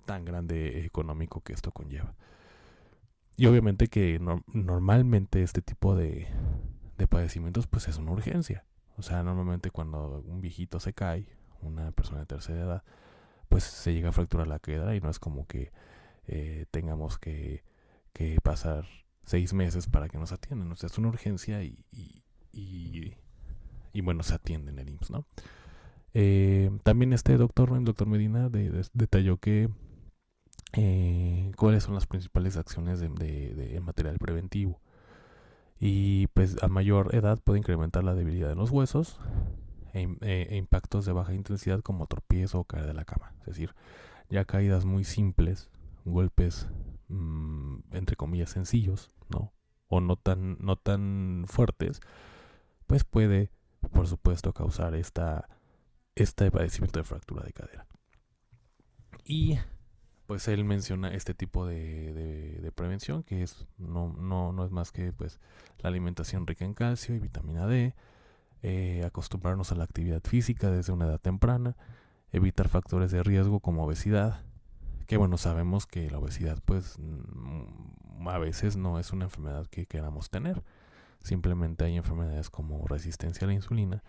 tan 0.04 0.24
grande 0.24 0.84
económico 0.84 1.40
que 1.42 1.52
esto 1.52 1.70
conlleva. 1.72 2.14
Y 3.36 3.46
obviamente 3.46 3.88
que 3.88 4.20
normalmente 4.52 5.42
este 5.42 5.62
tipo 5.62 5.96
de, 5.96 6.28
de 6.98 7.08
padecimientos 7.08 7.66
pues 7.66 7.88
es 7.88 7.98
una 7.98 8.12
urgencia. 8.12 8.64
O 8.96 9.02
sea, 9.02 9.22
normalmente 9.22 9.70
cuando 9.70 10.22
un 10.26 10.40
viejito 10.40 10.80
se 10.80 10.92
cae, 10.92 11.26
una 11.62 11.92
persona 11.92 12.20
de 12.20 12.26
tercera 12.26 12.60
edad, 12.60 12.84
pues 13.48 13.64
se 13.64 13.92
llega 13.92 14.10
a 14.10 14.12
fracturar 14.12 14.46
la 14.46 14.58
queda 14.58 14.94
y 14.94 15.00
no 15.00 15.10
es 15.10 15.18
como 15.18 15.46
que 15.46 15.72
eh, 16.26 16.66
tengamos 16.70 17.18
que, 17.18 17.64
que, 18.12 18.38
pasar 18.42 18.86
seis 19.24 19.52
meses 19.52 19.86
para 19.86 20.08
que 20.08 20.18
nos 20.18 20.32
atiendan. 20.32 20.70
O 20.72 20.76
sea, 20.76 20.88
es 20.88 20.98
una 20.98 21.08
urgencia 21.08 21.62
y, 21.62 21.78
y, 21.90 23.14
y, 23.92 24.00
bueno, 24.00 24.22
se 24.22 24.34
atiende 24.34 24.70
en 24.72 24.78
el 24.78 24.88
IMSS, 24.88 25.10
¿no? 25.10 25.26
Eh, 26.14 26.70
también 26.82 27.12
este 27.12 27.36
doctor, 27.36 27.72
el 27.76 27.84
doctor 27.84 28.06
Medina, 28.06 28.50
detalló 28.92 29.38
que 29.38 29.70
eh, 30.74 31.52
cuáles 31.56 31.84
son 31.84 31.94
las 31.94 32.06
principales 32.06 32.56
acciones 32.56 33.00
de, 33.00 33.08
de, 33.08 33.80
material 33.80 34.18
preventivo. 34.18 34.80
Y 35.78 36.28
pues 36.28 36.62
a 36.62 36.68
mayor 36.68 37.14
edad 37.14 37.40
puede 37.42 37.58
incrementar 37.58 38.04
la 38.04 38.14
debilidad 38.14 38.48
de 38.48 38.54
los 38.54 38.70
huesos 38.70 39.18
e, 39.94 40.08
e, 40.20 40.56
impactos 40.56 41.04
de 41.04 41.12
baja 41.12 41.34
intensidad 41.34 41.80
como 41.80 42.06
tropiezo 42.06 42.60
o 42.60 42.64
caer 42.64 42.86
de 42.86 42.94
la 42.94 43.04
cama. 43.04 43.34
Es 43.40 43.46
decir, 43.46 43.74
ya 44.30 44.44
caídas 44.44 44.84
muy 44.84 45.04
simples, 45.04 45.70
golpes 46.04 46.68
mm, 47.08 47.76
entre 47.92 48.16
comillas 48.16 48.50
sencillos, 48.50 49.10
¿no? 49.28 49.52
O 49.88 50.00
no 50.00 50.16
tan, 50.16 50.58
no 50.60 50.76
tan 50.76 51.44
fuertes, 51.48 52.00
pues 52.86 53.04
puede, 53.04 53.50
por 53.92 54.06
supuesto, 54.06 54.52
causar 54.52 54.94
esta 54.94 55.48
este 56.14 56.50
padecimiento 56.50 56.98
de 56.98 57.04
fractura 57.04 57.44
de 57.44 57.52
cadera. 57.52 57.86
Y 59.24 59.58
pues 60.26 60.48
él 60.48 60.64
menciona 60.64 61.12
este 61.12 61.34
tipo 61.34 61.66
de, 61.66 62.72
prevención 62.74 63.22
que 63.22 63.42
es 63.42 63.66
no, 63.78 64.14
no, 64.18 64.52
no, 64.52 64.64
es 64.64 64.70
más 64.70 64.92
que 64.92 65.12
pues 65.12 65.40
la 65.78 65.88
alimentación 65.88 66.46
rica 66.46 66.64
en 66.64 66.74
calcio 66.74 67.14
y 67.14 67.18
vitamina 67.18 67.66
D, 67.66 67.94
eh, 68.62 69.04
acostumbrarnos 69.04 69.72
a 69.72 69.74
la 69.74 69.84
actividad 69.84 70.22
física 70.22 70.70
desde 70.70 70.92
una 70.92 71.06
edad 71.06 71.20
temprana, 71.20 71.76
evitar 72.30 72.68
factores 72.68 73.10
de 73.10 73.22
riesgo 73.22 73.60
como 73.60 73.84
obesidad, 73.84 74.42
que 75.06 75.16
bueno, 75.16 75.38
sabemos 75.38 75.86
que 75.86 76.10
la 76.10 76.18
obesidad 76.18 76.62
pues 76.64 76.98
mm, 76.98 78.28
a 78.28 78.38
veces 78.38 78.76
no 78.76 78.98
es 78.98 79.12
una 79.12 79.24
enfermedad 79.24 79.66
que 79.66 79.86
queramos 79.86 80.30
tener, 80.30 80.62
simplemente 81.20 81.84
hay 81.84 81.96
enfermedades 81.96 82.50
como 82.50 82.86
resistencia 82.86 83.44
a 83.44 83.48
la 83.48 83.54
insulina, 83.54 84.02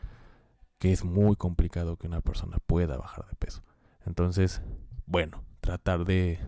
que 0.80 0.92
es 0.92 1.04
muy 1.04 1.36
complicado 1.36 1.98
que 1.98 2.08
una 2.08 2.22
persona 2.22 2.58
pueda 2.66 2.98
bajar 2.98 3.26
de 3.28 3.36
peso. 3.36 3.64
Entonces, 4.06 4.62
bueno, 5.06 5.44
tratar 5.62 6.06
de, 6.06 6.40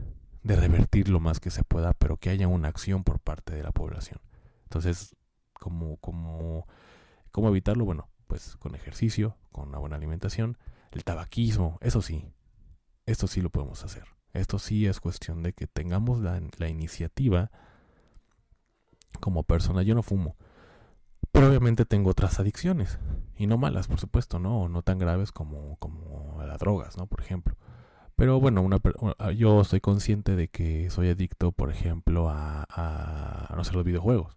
de 0.43 0.55
revertir 0.55 1.09
lo 1.09 1.19
más 1.19 1.39
que 1.39 1.49
se 1.49 1.63
pueda, 1.63 1.93
pero 1.93 2.17
que 2.17 2.29
haya 2.29 2.47
una 2.47 2.67
acción 2.67 3.03
por 3.03 3.19
parte 3.19 3.55
de 3.55 3.63
la 3.63 3.71
población. 3.71 4.19
Entonces, 4.63 5.15
¿cómo, 5.53 5.97
cómo, 5.97 6.67
cómo 7.31 7.49
evitarlo? 7.49 7.85
Bueno, 7.85 8.09
pues 8.27 8.57
con 8.57 8.75
ejercicio, 8.75 9.37
con 9.51 9.69
una 9.69 9.77
buena 9.77 9.95
alimentación, 9.95 10.57
el 10.91 11.03
tabaquismo, 11.03 11.77
eso 11.81 12.01
sí, 12.01 12.27
esto 13.05 13.27
sí 13.27 13.41
lo 13.41 13.49
podemos 13.49 13.83
hacer. 13.83 14.14
Esto 14.35 14.59
sí 14.59 14.85
es 14.85 14.99
cuestión 14.99 15.43
de 15.43 15.53
que 15.53 15.65
tengamos 15.65 16.19
la, 16.19 16.69
iniciativa 16.69 17.51
como 19.21 19.43
persona. 19.43 19.81
Yo 19.81 19.95
no 19.95 20.03
fumo, 20.03 20.35
pero 21.31 21.47
obviamente 21.47 21.85
tengo 21.85 22.09
otras 22.09 22.39
adicciones. 22.39 22.99
Y 23.37 23.47
no 23.47 23.57
malas, 23.57 23.87
por 23.87 23.99
supuesto, 23.99 24.37
¿no? 24.37 24.67
No 24.67 24.81
tan 24.81 24.99
graves 24.99 25.31
como, 25.31 25.77
como 25.77 26.43
las 26.45 26.59
drogas, 26.59 26.97
¿no? 26.97 27.07
Por 27.07 27.21
ejemplo. 27.21 27.55
Pero 28.17 28.39
bueno, 28.39 28.61
una, 28.61 28.79
yo 29.31 29.63
soy 29.63 29.79
consciente 29.79 30.35
de 30.35 30.49
que 30.49 30.89
soy 30.89 31.09
adicto, 31.09 31.51
por 31.53 31.71
ejemplo, 31.71 32.29
a, 32.29 32.65
a 32.69 33.55
no 33.55 33.63
sé, 33.63 33.73
los 33.73 33.85
videojuegos. 33.85 34.35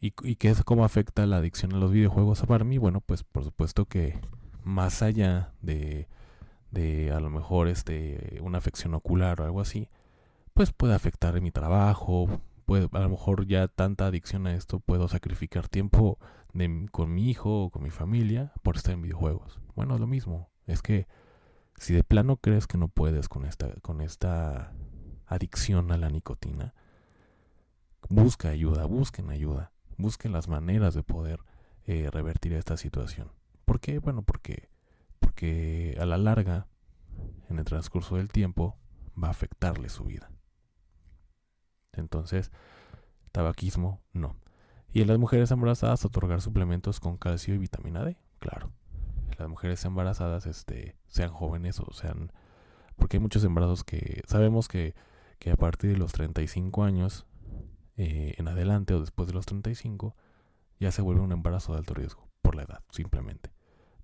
¿Y, 0.00 0.14
y 0.22 0.36
qué 0.36 0.48
es 0.48 0.62
cómo 0.64 0.84
afecta 0.84 1.26
la 1.26 1.36
adicción 1.36 1.74
a 1.74 1.78
los 1.78 1.92
videojuegos 1.92 2.42
para 2.42 2.64
mí? 2.64 2.78
Bueno, 2.78 3.02
pues 3.02 3.22
por 3.22 3.44
supuesto 3.44 3.84
que 3.84 4.18
más 4.64 5.02
allá 5.02 5.52
de, 5.60 6.08
de 6.72 7.12
a 7.12 7.20
lo 7.20 7.30
mejor 7.30 7.68
este, 7.68 8.40
una 8.42 8.58
afección 8.58 8.94
ocular 8.94 9.40
o 9.40 9.44
algo 9.44 9.60
así, 9.60 9.88
pues 10.54 10.72
puede 10.72 10.94
afectar 10.94 11.40
mi 11.40 11.52
trabajo, 11.52 12.40
a 12.92 12.98
lo 13.00 13.08
mejor 13.08 13.46
ya 13.46 13.68
tanta 13.68 14.06
adicción 14.06 14.46
a 14.46 14.54
esto, 14.54 14.80
puedo 14.80 15.06
sacrificar 15.06 15.68
tiempo 15.68 16.18
con 16.90 17.14
mi 17.14 17.30
hijo 17.30 17.64
o 17.64 17.70
con 17.70 17.82
mi 17.82 17.90
familia 17.90 18.52
por 18.62 18.76
estar 18.76 18.94
en 18.94 19.02
videojuegos. 19.02 19.60
Bueno, 19.74 19.94
es 19.94 20.00
lo 20.00 20.06
mismo. 20.06 20.50
Es 20.66 20.82
que 20.82 21.06
si 21.76 21.94
de 21.94 22.04
plano 22.04 22.36
crees 22.36 22.66
que 22.66 22.78
no 22.78 22.88
puedes 22.88 23.28
con 23.28 23.44
esta, 23.44 23.72
con 23.80 24.00
esta 24.00 24.72
adicción 25.26 25.92
a 25.92 25.98
la 25.98 26.08
nicotina, 26.08 26.74
busca 28.08 28.48
ayuda, 28.48 28.84
busquen 28.86 29.30
ayuda, 29.30 29.72
busquen 29.96 30.32
las 30.32 30.48
maneras 30.48 30.94
de 30.94 31.02
poder 31.02 31.40
eh, 31.86 32.08
revertir 32.10 32.52
esta 32.52 32.76
situación. 32.76 33.32
¿Por 33.64 33.80
qué? 33.80 33.98
Bueno, 33.98 34.22
porque, 34.22 34.68
porque 35.22 35.96
a 36.00 36.04
la 36.04 36.18
larga, 36.18 36.66
en 37.48 37.58
el 37.58 37.64
transcurso 37.64 38.16
del 38.16 38.28
tiempo, 38.28 38.76
va 39.22 39.28
a 39.28 39.30
afectarle 39.30 39.88
su 39.88 40.04
vida. 40.04 40.30
Entonces, 41.92 42.50
tabaquismo, 43.30 44.02
no. 44.12 44.36
Y 44.92 45.00
en 45.00 45.08
las 45.08 45.18
mujeres 45.18 45.50
embarazadas, 45.50 46.04
otorgar 46.04 46.42
suplementos 46.42 47.00
con 47.00 47.16
calcio 47.16 47.54
y 47.54 47.58
vitamina 47.58 48.04
D, 48.04 48.18
claro. 48.40 48.72
Las 49.38 49.48
mujeres 49.48 49.84
embarazadas, 49.84 50.46
este, 50.46 50.96
sean 51.06 51.30
jóvenes 51.30 51.80
o 51.80 51.92
sean... 51.92 52.32
Porque 52.96 53.16
hay 53.16 53.22
muchos 53.22 53.44
embarazos 53.44 53.84
que 53.84 54.22
sabemos 54.26 54.68
que, 54.68 54.94
que 55.38 55.50
a 55.50 55.56
partir 55.56 55.92
de 55.92 55.96
los 55.96 56.12
35 56.12 56.84
años 56.84 57.26
eh, 57.96 58.34
en 58.36 58.48
adelante 58.48 58.94
o 58.94 59.00
después 59.00 59.28
de 59.28 59.34
los 59.34 59.46
35 59.46 60.14
ya 60.78 60.90
se 60.90 61.00
vuelve 61.00 61.22
un 61.22 61.32
embarazo 61.32 61.72
de 61.72 61.78
alto 61.78 61.94
riesgo 61.94 62.28
por 62.42 62.54
la 62.54 62.64
edad, 62.64 62.82
simplemente. 62.90 63.50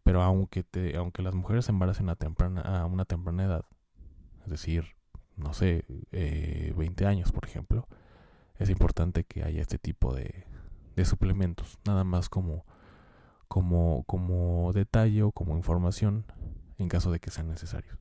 Pero 0.09 0.23
aunque, 0.23 0.63
te, 0.65 0.97
aunque 0.97 1.21
las 1.21 1.35
mujeres 1.35 1.67
se 1.67 1.71
embaracen 1.71 2.09
a, 2.09 2.17
temprana, 2.17 2.63
a 2.63 2.87
una 2.87 3.05
temprana 3.05 3.45
edad, 3.45 3.67
es 4.43 4.49
decir, 4.49 4.87
no 5.37 5.53
sé, 5.53 5.85
eh, 6.13 6.73
20 6.79 7.05
años, 7.05 7.31
por 7.31 7.45
ejemplo, 7.45 7.87
es 8.57 8.71
importante 8.71 9.25
que 9.25 9.45
haya 9.45 9.61
este 9.61 9.77
tipo 9.77 10.15
de, 10.15 10.47
de 10.97 11.05
suplementos, 11.05 11.79
nada 11.85 12.05
más 12.05 12.31
como, 12.31 12.65
como, 13.49 14.05
como 14.05 14.73
detalle 14.73 15.25
o 15.25 15.31
como 15.31 15.59
información 15.59 16.25
en 16.79 16.89
caso 16.89 17.11
de 17.13 17.21
que 17.21 17.31
sean 17.31 17.49
necesarios. 17.51 17.99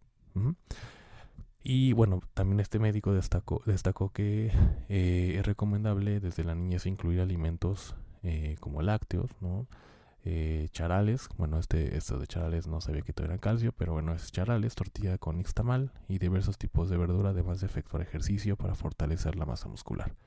Y 1.61 1.91
bueno, 1.91 2.21
también 2.33 2.61
este 2.61 2.79
médico 2.79 3.11
destacó, 3.11 3.61
destacó 3.65 4.13
que 4.13 4.53
eh, 4.87 5.35
es 5.37 5.45
recomendable 5.45 6.21
desde 6.21 6.45
la 6.45 6.55
niñez 6.55 6.85
incluir 6.85 7.19
alimentos 7.19 7.97
eh, 8.23 8.55
como 8.61 8.81
lácteos, 8.81 9.29
¿no? 9.41 9.67
Eh, 10.29 10.67
charales, 10.73 11.29
bueno, 11.37 11.57
este, 11.57 11.95
esto 11.95 12.19
de 12.19 12.27
charales 12.27 12.67
no 12.67 12.81
sabía 12.81 13.01
que 13.01 13.13
tuvieran 13.13 13.37
calcio, 13.37 13.71
pero 13.71 13.93
bueno, 13.93 14.13
es 14.13 14.29
charales, 14.29 14.75
tortilla 14.75 15.17
con 15.17 15.37
nixtamal 15.37 15.93
y 16.09 16.17
diversos 16.17 16.57
tipos 16.57 16.89
de 16.89 16.97
verdura, 16.97 17.29
además 17.29 17.61
de 17.61 17.67
efectuar 17.67 18.01
ejercicio 18.01 18.57
para 18.57 18.75
fortalecer 18.75 19.37
la 19.37 19.45
masa 19.45 19.69
muscular. 19.69 20.17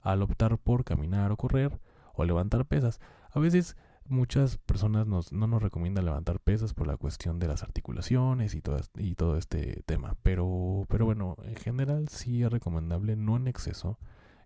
Al 0.00 0.22
optar 0.22 0.56
por 0.56 0.84
caminar 0.84 1.32
o 1.32 1.36
correr 1.36 1.78
o 2.14 2.24
levantar 2.24 2.64
pesas, 2.64 2.98
a 3.30 3.38
veces 3.38 3.76
muchas 4.06 4.56
personas 4.56 5.06
nos, 5.06 5.34
no 5.34 5.46
nos 5.46 5.62
recomiendan 5.62 6.06
levantar 6.06 6.40
pesas 6.40 6.72
por 6.72 6.86
la 6.86 6.96
cuestión 6.96 7.38
de 7.38 7.48
las 7.48 7.62
articulaciones 7.62 8.54
y 8.54 8.62
todo, 8.62 8.80
y 8.96 9.16
todo 9.16 9.36
este 9.36 9.82
tema, 9.84 10.16
pero, 10.22 10.86
pero 10.88 11.04
bueno, 11.04 11.36
en 11.44 11.56
general 11.56 12.08
sí 12.08 12.42
es 12.42 12.50
recomendable, 12.50 13.16
no 13.16 13.36
en 13.36 13.48
exceso, 13.48 13.98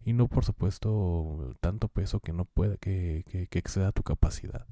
y 0.05 0.15
no 0.15 0.27
por 0.27 0.45
supuesto 0.45 1.55
tanto 1.61 1.87
peso 1.87 2.19
que 2.19 2.33
no 2.33 2.45
pueda 2.45 2.77
que, 2.77 3.25
que 3.49 3.59
exceda 3.61 3.93
tu 3.93 4.03
capacidad. 4.03 4.67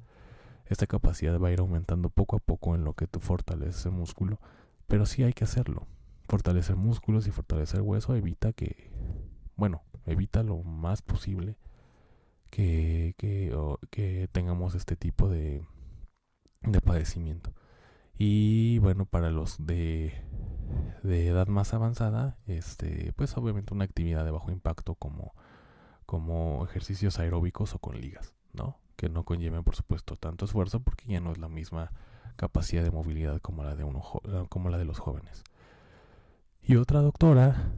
Esta 0.69 0.85
capacidad 0.85 1.37
va 1.39 1.47
a 1.47 1.51
ir 1.51 1.59
aumentando 1.59 2.09
poco 2.09 2.35
a 2.35 2.39
poco 2.39 2.75
en 2.75 2.83
lo 2.83 2.93
que 2.93 3.07
tú 3.07 3.19
fortaleces 3.19 3.87
el 3.87 3.91
músculo, 3.91 4.39
pero 4.87 5.07
sí 5.07 5.23
hay 5.23 5.33
que 5.33 5.43
hacerlo. 5.43 5.87
Fortalecer 6.27 6.75
músculos 6.75 7.25
y 7.25 7.31
fortalecer 7.31 7.81
hueso 7.81 8.15
evita 8.15 8.53
que, 8.53 8.91
bueno, 9.55 9.81
evita 10.05 10.43
lo 10.43 10.61
más 10.61 11.01
posible 11.01 11.57
que, 12.51 13.15
que, 13.17 14.29
tengamos 14.31 14.75
este 14.75 14.95
tipo 14.95 15.27
de, 15.27 15.65
de 16.61 16.81
padecimiento. 16.81 17.51
Y 18.15 18.77
bueno, 18.77 19.05
para 19.05 19.31
los 19.31 19.65
de, 19.65 20.13
de 21.01 21.27
edad 21.27 21.47
más 21.47 21.73
avanzada, 21.73 22.37
este, 22.45 23.11
pues 23.13 23.35
obviamente 23.37 23.73
una 23.73 23.85
actividad 23.85 24.23
de 24.23 24.31
bajo 24.31 24.51
impacto 24.51 24.93
como, 24.93 25.33
como 26.05 26.63
ejercicios 26.63 27.17
aeróbicos 27.17 27.73
o 27.73 27.79
con 27.79 27.99
ligas, 27.99 28.35
¿no? 28.53 28.77
Que 28.99 29.07
no 29.07 29.23
conlleven 29.23 29.63
por 29.63 29.77
supuesto 29.77 30.17
tanto 30.17 30.43
esfuerzo 30.43 30.81
porque 30.81 31.05
ya 31.07 31.21
no 31.21 31.31
es 31.31 31.37
la 31.37 31.47
misma 31.47 31.93
capacidad 32.35 32.83
de 32.83 32.91
movilidad 32.91 33.39
como 33.39 33.63
la 33.63 33.73
de, 33.77 33.85
uno, 33.85 34.03
como 34.49 34.67
la 34.67 34.77
de 34.77 34.83
los 34.83 34.99
jóvenes. 34.99 35.41
Y 36.61 36.75
otra 36.75 36.99
doctora, 36.99 37.71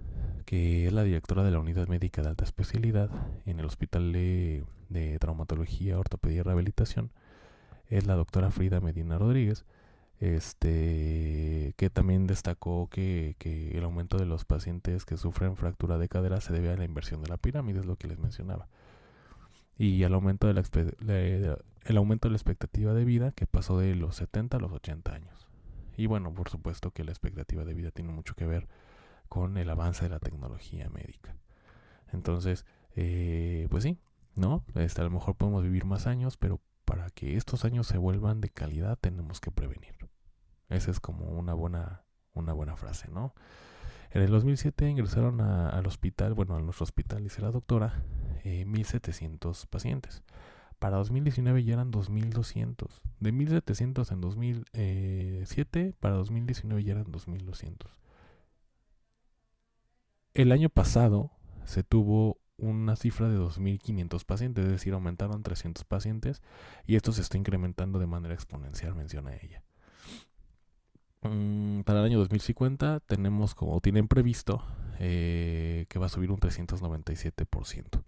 que 0.46 0.88
es 0.88 0.94
la 0.94 1.04
directora 1.04 1.44
de 1.44 1.51
la 1.51 1.60
Unidad 1.60 1.88
Médica 1.88 2.24
de 2.24 2.30
Alta 2.30 2.44
Especialidad 2.44 3.12
en 3.46 3.60
el 3.60 3.68
Hospital 3.68 4.12
de, 4.12 5.18
Traumatología, 5.20 6.00
Ortopedia 6.00 6.40
y 6.40 6.42
Rehabilitación, 6.42 7.12
es 7.88 8.08
la 8.08 8.16
doctora 8.16 8.50
Frida 8.50 8.80
Medina 8.80 9.20
Rodríguez, 9.20 9.63
este, 10.20 11.75
que 11.78 11.92
también 11.92 12.25
destacó 12.25 12.90
que, 12.90 13.36
que, 13.38 13.78
el 13.78 13.84
aumento 13.84 14.18
de 14.18 14.25
los 14.25 14.44
pacientes 14.44 15.06
que 15.06 15.18
sufren 15.18 15.56
fractura 15.56 16.00
de 16.00 16.10
cadera 16.10 16.42
se 16.42 16.51
debe 16.51 16.72
a 16.72 16.78
la 16.78 16.86
inversión 16.86 17.22
de 17.22 17.30
la 17.30 17.38
pirámide, 17.38 17.82
es 17.82 17.86
lo 17.86 17.96
que 17.96 18.08
les 18.08 18.18
mencionaba. 18.18 18.68
Y 19.82 20.04
al 20.04 20.14
aumento 20.14 20.46
de 20.46 20.54
la, 20.54 21.58
el 21.86 21.98
aumento 21.98 22.28
de 22.28 22.34
la 22.34 22.36
expectativa 22.36 22.94
de 22.94 23.04
vida 23.04 23.32
que 23.32 23.48
pasó 23.48 23.80
de 23.80 23.96
los 23.96 24.16
70 24.16 24.58
a 24.58 24.60
los 24.60 24.72
80 24.72 25.12
años. 25.12 25.48
Y 25.98 26.06
bueno, 26.06 26.32
por 26.36 26.50
supuesto 26.50 26.92
que 26.92 27.04
la 27.04 27.10
expectativa 27.10 27.66
de 27.66 27.74
vida 27.74 27.90
tiene 27.90 28.12
mucho 28.12 28.36
que 28.36 28.46
ver 28.46 28.68
con 29.28 29.58
el 29.58 29.68
avance 29.72 30.04
de 30.04 30.10
la 30.10 30.20
tecnología 30.20 30.88
médica. 30.92 31.36
Entonces, 32.14 32.64
eh, 32.96 33.66
pues 33.72 33.82
sí, 33.82 33.98
¿no? 34.36 34.64
Este, 34.76 35.02
a 35.02 35.04
lo 35.04 35.10
mejor 35.10 35.34
podemos 35.36 35.64
vivir 35.64 35.86
más 35.86 36.06
años, 36.06 36.38
pero 36.38 36.62
para 36.86 37.10
que 37.10 37.36
estos 37.36 37.66
años 37.66 37.88
se 37.88 37.98
vuelvan 37.98 38.40
de 38.40 38.50
calidad 38.50 39.00
tenemos 39.02 39.42
que 39.42 39.50
prevenir. 39.50 39.96
Esa 40.70 40.92
es 40.92 41.00
como 41.00 41.26
una 41.26 41.56
buena, 41.56 42.04
una 42.36 42.54
buena 42.54 42.76
frase, 42.76 43.10
¿no? 43.10 43.34
En 44.12 44.22
el 44.22 44.30
2007 44.30 44.88
ingresaron 44.88 45.42
al 45.42 45.88
hospital, 45.88 46.36
bueno, 46.36 46.56
a 46.56 46.62
nuestro 46.62 46.84
hospital, 46.84 47.24
dice 47.24 47.42
la 47.42 47.50
doctora, 47.50 48.04
eh, 48.44 48.66
1.700 48.66 49.68
pacientes. 49.68 50.24
Para 50.80 50.98
2019 50.98 51.64
ya 51.64 51.74
eran 51.74 51.92
2.200. 51.92 53.02
De 53.20 53.32
1.700 53.34 54.12
en 54.12 54.22
2007, 54.22 55.94
para 56.00 56.16
2019 56.16 56.84
ya 56.84 56.94
eran 56.94 57.06
2.200. 57.06 57.88
El 60.34 60.52
año 60.52 60.70
pasado 60.70 61.32
se 61.66 61.84
tuvo 61.84 62.40
una 62.58 62.96
cifra 62.96 63.28
de 63.28 63.38
2.500 63.38 64.26
pacientes, 64.26 64.66
es 64.66 64.72
decir, 64.72 64.94
aumentaron 64.94 65.44
300 65.44 65.84
pacientes 65.84 66.42
y 66.86 66.96
esto 66.96 67.12
se 67.12 67.22
está 67.22 67.38
incrementando 67.38 68.00
de 68.00 68.08
manera 68.08 68.34
exponencial, 68.34 68.96
menciona 68.96 69.36
ella. 69.36 69.64
Mm, 71.24 71.82
para 71.82 72.00
el 72.00 72.06
año 72.06 72.20
2050 72.20 73.02
tenemos 73.02 73.54
como 73.54 73.80
tienen 73.82 74.08
previsto 74.08 74.64
eh, 75.00 75.86
que 75.90 76.00
va 76.00 76.08
a 76.08 76.10
subir 76.10 76.32
un 76.32 76.40
397%. 76.40 78.04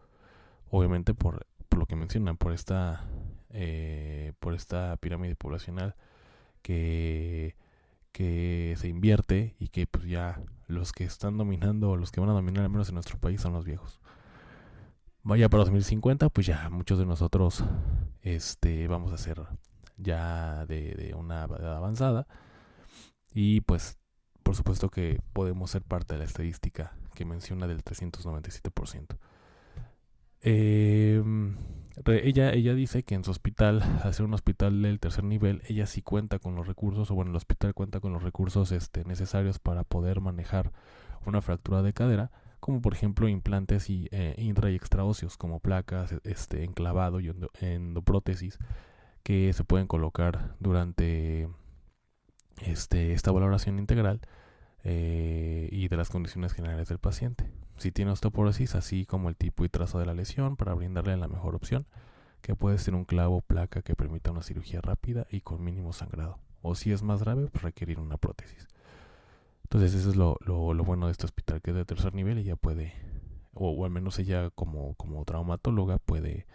Obviamente 0.75 1.13
por 1.13 1.45
lo 1.77 1.85
que 1.85 1.95
mencionan, 1.95 2.35
por 2.35 2.51
esta, 2.51 3.05
eh, 3.51 4.33
por 4.39 4.55
esta 4.55 4.97
pirámide 4.97 5.35
poblacional 5.35 5.95
que, 6.63 7.55
que 8.11 8.73
se 8.79 8.87
invierte 8.87 9.55
y 9.59 9.67
que 9.67 9.85
pues 9.85 10.05
ya 10.05 10.41
los 10.67 10.91
que 10.91 11.03
están 11.03 11.37
dominando 11.37 11.95
los 11.95 12.11
que 12.11 12.21
van 12.21 12.31
a 12.31 12.33
dominar 12.33 12.63
al 12.63 12.71
menos 12.71 12.89
en 12.89 12.95
nuestro 12.95 13.19
país 13.19 13.39
son 13.39 13.53
los 13.53 13.65
viejos. 13.65 13.99
Vaya 15.21 15.47
para 15.47 15.63
2050, 15.63 16.29
pues 16.29 16.47
ya 16.47 16.67
muchos 16.71 16.97
de 16.97 17.05
nosotros 17.05 17.63
este, 18.23 18.87
vamos 18.87 19.13
a 19.13 19.19
ser 19.19 19.43
ya 19.97 20.65
de, 20.65 20.95
de 20.95 21.13
una 21.13 21.43
edad 21.43 21.77
avanzada 21.77 22.25
y 23.31 23.61
pues 23.61 23.99
por 24.41 24.55
supuesto 24.55 24.89
que 24.89 25.21
podemos 25.33 25.69
ser 25.69 25.83
parte 25.83 26.15
de 26.15 26.19
la 26.21 26.25
estadística 26.25 26.97
que 27.13 27.25
menciona 27.25 27.67
del 27.67 27.83
397%. 27.83 29.19
Eh, 30.43 31.23
ella, 32.05 32.51
ella 32.51 32.73
dice 32.73 33.03
que 33.03 33.15
en 33.15 33.23
su 33.23 33.31
hospital, 33.31 33.81
al 34.03 34.13
ser 34.13 34.25
un 34.25 34.33
hospital 34.33 34.81
del 34.81 34.99
tercer 34.99 35.23
nivel, 35.23 35.61
ella 35.67 35.85
sí 35.85 36.01
cuenta 36.01 36.39
con 36.39 36.55
los 36.55 36.67
recursos, 36.67 37.09
o 37.09 37.15
bueno, 37.15 37.31
el 37.31 37.37
hospital 37.37 37.73
cuenta 37.73 37.99
con 37.99 38.13
los 38.13 38.23
recursos 38.23 38.71
este, 38.71 39.05
necesarios 39.05 39.59
para 39.59 39.83
poder 39.83 40.19
manejar 40.19 40.71
una 41.25 41.41
fractura 41.41 41.81
de 41.81 41.93
cadera, 41.93 42.31
como 42.59 42.81
por 42.81 42.93
ejemplo 42.93 43.27
implantes 43.27 43.89
y, 43.89 44.09
eh, 44.11 44.35
intra 44.37 44.69
y 44.69 44.75
extraóseos, 44.75 45.37
como 45.37 45.59
placas, 45.59 46.13
este, 46.23 46.63
enclavado 46.63 47.19
y 47.19 47.31
endoprótesis, 47.61 48.59
que 49.23 49.53
se 49.53 49.63
pueden 49.63 49.87
colocar 49.87 50.55
durante 50.59 51.47
este, 52.61 53.13
esta 53.13 53.31
valoración 53.31 53.79
integral 53.79 54.19
eh, 54.83 55.69
y 55.71 55.87
de 55.87 55.97
las 55.97 56.09
condiciones 56.09 56.53
generales 56.53 56.89
del 56.89 56.99
paciente 56.99 57.49
si 57.77 57.91
tiene 57.91 58.11
osteoporosis, 58.11 58.75
así 58.75 59.05
como 59.05 59.29
el 59.29 59.35
tipo 59.35 59.65
y 59.65 59.69
trazo 59.69 59.99
de 59.99 60.05
la 60.05 60.13
lesión 60.13 60.55
para 60.55 60.73
brindarle 60.73 61.17
la 61.17 61.27
mejor 61.27 61.55
opción, 61.55 61.85
que 62.41 62.55
puede 62.55 62.77
ser 62.77 62.93
un 62.95 63.05
clavo 63.05 63.37
o 63.37 63.41
placa 63.41 63.81
que 63.81 63.95
permita 63.95 64.31
una 64.31 64.43
cirugía 64.43 64.81
rápida 64.81 65.27
y 65.29 65.41
con 65.41 65.63
mínimo 65.63 65.93
sangrado. 65.93 66.39
O 66.61 66.75
si 66.75 66.91
es 66.91 67.03
más 67.03 67.21
grave, 67.21 67.47
pues 67.47 67.63
requerir 67.63 67.99
una 67.99 68.17
prótesis. 68.17 68.67
Entonces 69.63 69.95
eso 69.95 70.09
es 70.09 70.15
lo, 70.15 70.37
bueno 70.83 71.07
de 71.07 71.13
este 71.13 71.25
hospital, 71.25 71.61
que 71.61 71.71
es 71.71 71.75
de 71.75 71.85
tercer 71.85 72.13
nivel 72.13 72.37
y 72.39 72.43
ya 72.43 72.55
puede, 72.55 72.93
o, 73.53 73.85
al 73.85 73.91
menos 73.91 74.19
ella 74.19 74.49
como, 74.51 74.93
como 74.95 75.25
traumatóloga 75.25 75.97
puede, 75.97 76.45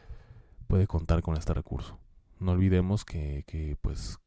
puede 0.68 0.86
contar 0.86 1.22
con 1.22 1.36
este 1.36 1.52
recurso. 1.52 1.98
No 2.38 2.52
olvidemos 2.52 3.04
que, 3.04 3.44
que, 3.46 3.76
pues, 3.80 4.18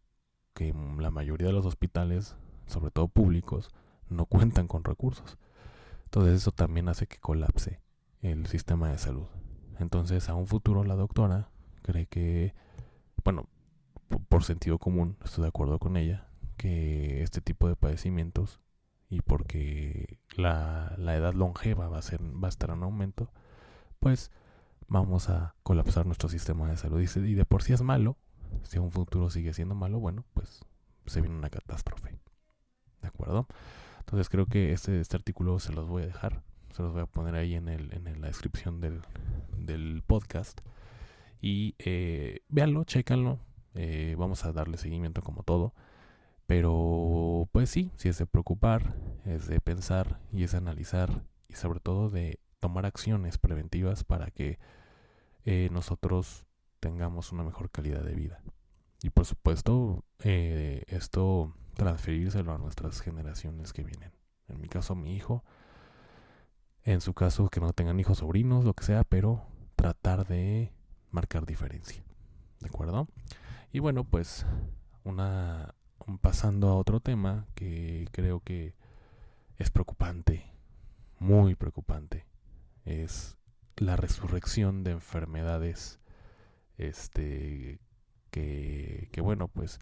que 0.54 0.74
la 1.00 1.12
mayoría 1.12 1.48
de 1.48 1.54
los 1.54 1.66
hospitales, 1.66 2.36
sobre 2.66 2.92
todo 2.92 3.08
públicos, 3.08 3.70
no 4.10 4.26
cuentan 4.26 4.68
con 4.68 4.84
recursos. 4.84 5.38
Entonces 6.12 6.42
eso 6.42 6.52
también 6.52 6.90
hace 6.90 7.08
que 7.08 7.20
colapse 7.20 7.80
el 8.20 8.46
sistema 8.46 8.90
de 8.90 8.98
salud. 8.98 9.28
Entonces 9.80 10.28
a 10.28 10.36
un 10.36 10.46
futuro 10.46 10.84
la 10.84 10.96
doctora 10.96 11.52
cree 11.84 12.06
que, 12.06 12.54
bueno, 13.24 13.48
por 14.28 14.44
sentido 14.44 14.78
común, 14.78 15.16
estoy 15.24 15.44
de 15.44 15.48
acuerdo 15.48 15.80
con 15.80 15.96
ella, 15.96 16.28
que 16.58 17.24
este 17.24 17.40
tipo 17.40 17.70
de 17.70 17.78
padecimientos 17.78 18.60
y 19.10 19.22
porque 19.22 20.20
la, 20.36 20.98
edad 20.98 21.34
longeva 21.34 21.88
va 21.88 22.00
a, 22.00 22.02
ser, 22.02 22.22
va 22.22 22.48
a 22.48 22.50
estar 22.50 22.72
en 22.72 22.84
aumento, 22.84 23.32
pues 24.02 24.32
vamos 24.90 25.30
a 25.30 25.56
colapsar 25.64 26.06
nuestro 26.06 26.28
sistema 26.28 26.70
de 26.70 26.76
salud. 26.76 27.00
Y, 27.00 27.20
y 27.20 27.36
de 27.36 27.46
por 27.46 27.64
sí 27.64 27.72
es 27.72 27.82
malo, 27.84 28.18
si 28.64 28.80
a 28.80 28.82
un 28.82 28.92
futuro 28.92 29.30
sigue 29.30 29.54
siendo 29.54 29.76
malo, 29.76 30.02
bueno, 30.02 30.26
pues 30.34 30.60
se 31.06 31.22
viene 31.22 31.38
una 31.38 31.50
catástrofe. 31.50 32.20
¿De 33.02 33.08
acuerdo? 33.08 33.48
Entonces 34.02 34.30
creo 34.30 34.46
que 34.46 34.74
este, 34.74 35.00
este 35.00 35.16
artículo 35.16 35.60
se 35.60 35.74
los 35.74 35.88
voy 35.88 36.04
a 36.04 36.08
dejar. 36.08 36.44
Se 36.74 36.84
los 36.84 36.94
voy 36.94 37.02
a 37.02 37.06
poner 37.06 37.36
ahí 37.36 37.56
en, 37.56 37.68
el, 37.68 37.94
en 37.94 38.22
la 38.22 38.28
descripción 38.28 38.82
del, 38.82 39.02
del 39.58 40.04
podcast. 40.06 40.62
Y 41.42 41.76
eh, 41.80 42.42
véanlo, 42.50 42.84
chécanlo. 42.84 43.40
Eh, 43.74 44.16
vamos 44.18 44.46
a 44.46 44.52
darle 44.52 44.78
seguimiento 44.78 45.22
como 45.22 45.44
todo. 45.44 45.74
Pero 46.46 47.48
pues 47.52 47.70
sí, 47.70 47.92
sí 47.96 48.10
es 48.10 48.18
de 48.18 48.26
preocupar, 48.26 48.96
es 49.26 49.48
de 49.48 49.62
pensar 49.62 50.20
y 50.34 50.44
es 50.44 50.52
de 50.52 50.58
analizar 50.58 51.24
y 51.48 51.54
sobre 51.56 51.80
todo 51.80 52.10
de 52.10 52.40
tomar 52.60 52.86
acciones 52.86 53.38
preventivas 53.38 54.04
para 54.04 54.32
que 54.32 54.60
eh, 55.46 55.70
nosotros 55.72 56.46
tengamos 56.80 57.32
una 57.32 57.44
mejor 57.44 57.70
calidad 57.72 58.04
de 58.04 58.16
vida. 58.16 58.42
Y 59.02 59.10
por 59.10 59.26
supuesto, 59.26 60.04
eh, 60.20 60.84
esto 60.88 61.56
transferírselo 61.82 62.54
a 62.54 62.60
nuestras 62.60 63.02
generaciones 63.02 63.74
que 63.74 63.84
vienen. 63.84 64.12
En 64.48 64.62
mi 64.62 64.68
caso, 64.68 64.94
a 64.94 64.96
mi 64.96 65.16
hijo. 65.16 65.44
En 66.84 67.02
su 67.02 67.16
caso, 67.16 67.50
que 67.50 67.60
no 67.60 67.74
tengan 67.74 68.00
hijos, 68.00 68.20
sobrinos, 68.20 68.66
lo 68.66 68.76
que 68.76 68.84
sea, 68.84 69.04
pero 69.04 69.48
tratar 69.76 70.28
de 70.28 70.72
marcar 71.10 71.48
diferencia. 71.48 72.04
¿De 72.60 72.68
acuerdo? 72.68 73.08
Y 73.72 73.80
bueno, 73.80 74.04
pues, 74.04 74.46
una 75.04 75.74
pasando 76.22 76.68
a 76.68 76.76
otro 76.76 77.00
tema 77.00 77.48
que 77.56 78.08
creo 78.12 78.42
que 78.42 78.76
es 79.58 79.72
preocupante, 79.72 80.54
muy 81.18 81.56
preocupante, 81.56 82.28
es 82.86 83.40
la 83.78 83.96
resurrección 83.96 84.84
de 84.84 84.92
enfermedades 84.92 86.00
este 86.78 87.80
que, 88.30 89.10
que 89.12 89.22
bueno, 89.22 89.48
pues 89.48 89.80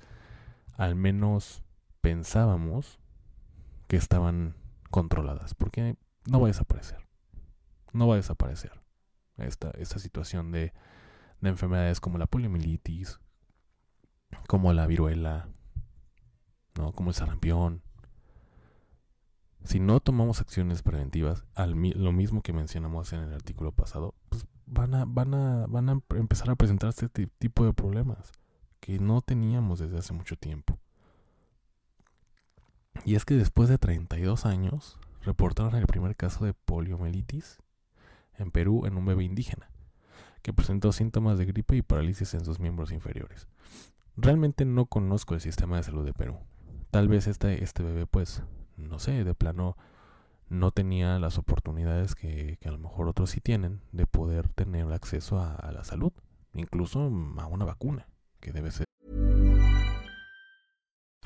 al 0.77 0.95
menos 0.95 1.61
pensábamos 2.01 2.99
que 3.87 3.97
estaban 3.97 4.55
controladas, 4.89 5.53
porque 5.55 5.95
no 6.25 6.39
va 6.39 6.47
a 6.47 6.51
desaparecer. 6.51 7.07
No 7.93 8.07
va 8.07 8.15
a 8.15 8.17
desaparecer 8.17 8.71
esta, 9.37 9.71
esta 9.71 9.99
situación 9.99 10.51
de, 10.51 10.73
de 11.41 11.49
enfermedades 11.49 11.99
como 11.99 12.17
la 12.17 12.27
poliomielitis, 12.27 13.19
como 14.47 14.73
la 14.73 14.85
viruela, 14.85 15.49
¿no? 16.77 16.91
como 16.93 17.09
el 17.09 17.15
sarampión. 17.15 17.81
Si 19.63 19.79
no 19.79 19.99
tomamos 19.99 20.39
acciones 20.39 20.83
preventivas, 20.83 21.45
lo 21.55 22.11
mismo 22.11 22.41
que 22.41 22.53
mencionamos 22.53 23.11
en 23.13 23.21
el 23.21 23.33
artículo 23.33 23.71
pasado, 23.71 24.15
pues 24.29 24.45
van 24.65 24.93
a, 24.93 25.05
van 25.05 25.33
a, 25.33 25.65
van 25.67 25.89
a 25.89 25.99
empezar 26.15 26.49
a 26.49 26.55
presentar 26.55 26.89
este 26.89 27.09
tipo 27.27 27.65
de 27.65 27.73
problemas 27.73 28.31
que 28.79 28.99
no 28.99 29.21
teníamos 29.21 29.79
desde 29.79 29.97
hace 29.97 30.13
mucho 30.13 30.37
tiempo. 30.37 30.79
Y 33.05 33.15
es 33.15 33.25
que 33.25 33.35
después 33.35 33.69
de 33.69 33.77
32 33.77 34.45
años 34.45 34.99
reportaron 35.21 35.75
el 35.75 35.87
primer 35.87 36.15
caso 36.15 36.45
de 36.45 36.53
poliomielitis 36.53 37.59
en 38.37 38.51
Perú 38.51 38.85
en 38.85 38.97
un 38.97 39.05
bebé 39.05 39.23
indígena, 39.23 39.69
que 40.41 40.53
presentó 40.53 40.91
síntomas 40.91 41.37
de 41.37 41.45
gripe 41.45 41.75
y 41.75 41.81
parálisis 41.81 42.33
en 42.33 42.45
sus 42.45 42.59
miembros 42.59 42.91
inferiores. 42.91 43.47
realmente 44.15 44.65
no 44.65 44.85
conozco 44.85 45.33
el 45.33 45.41
sistema 45.41 45.77
de 45.77 45.83
salud 45.83 46.05
de 46.05 46.13
Perú. 46.13 46.37
Tal 46.91 47.07
vez 47.07 47.27
este, 47.27 47.63
este 47.63 47.83
bebé, 47.83 48.05
pues, 48.05 48.43
no 48.75 48.99
sé, 48.99 49.23
de 49.23 49.33
plano 49.33 49.77
no 50.49 50.71
tenía 50.71 51.19
las 51.19 51.37
oportunidades 51.37 52.15
que, 52.15 52.57
que 52.59 52.67
a 52.67 52.71
lo 52.71 52.79
mejor 52.79 53.07
otros 53.07 53.29
sí 53.29 53.39
tienen 53.39 53.81
de 53.91 54.07
poder 54.07 54.49
tener 54.49 54.91
acceso 54.91 55.39
a, 55.39 55.55
a 55.55 55.71
la 55.71 55.83
salud, 55.83 56.11
incluso 56.53 57.01
a 57.01 57.45
una 57.45 57.65
vacuna, 57.65 58.07
que 58.39 58.51
debe 58.51 58.71
ser. 58.71 58.85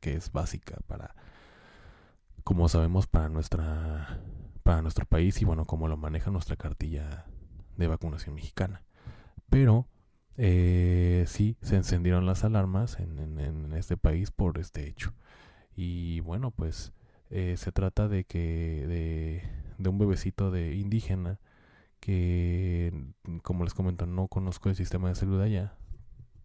que 0.00 0.14
es 0.14 0.32
básica 0.32 0.78
para, 0.86 1.14
como 2.44 2.68
sabemos, 2.68 3.06
para 3.06 3.28
nuestra, 3.28 4.20
para 4.62 4.82
nuestro 4.82 5.06
país 5.06 5.40
y 5.40 5.44
bueno, 5.44 5.66
como 5.66 5.88
lo 5.88 5.96
maneja 5.96 6.30
nuestra 6.30 6.56
cartilla 6.56 7.26
de 7.76 7.86
vacunación 7.86 8.34
mexicana. 8.34 8.82
Pero 9.48 9.86
eh, 10.36 11.24
sí, 11.26 11.56
se 11.62 11.76
encendieron 11.76 12.26
las 12.26 12.44
alarmas 12.44 12.98
en, 12.98 13.38
en, 13.38 13.72
este 13.74 13.96
país 13.96 14.30
por 14.30 14.58
este 14.58 14.88
hecho. 14.88 15.12
Y 15.76 16.20
bueno, 16.20 16.50
pues 16.50 16.92
eh, 17.30 17.56
se 17.56 17.72
trata 17.72 18.08
de 18.08 18.24
que 18.24 19.42
de 19.78 19.88
un 19.88 19.98
bebecito 19.98 20.50
de 20.50 20.74
indígena 20.76 21.38
que, 22.00 22.92
como 23.42 23.64
les 23.64 23.74
comento, 23.74 24.06
no 24.06 24.28
conozco 24.28 24.68
el 24.68 24.76
sistema 24.76 25.08
de 25.08 25.14
salud 25.14 25.40
allá, 25.40 25.74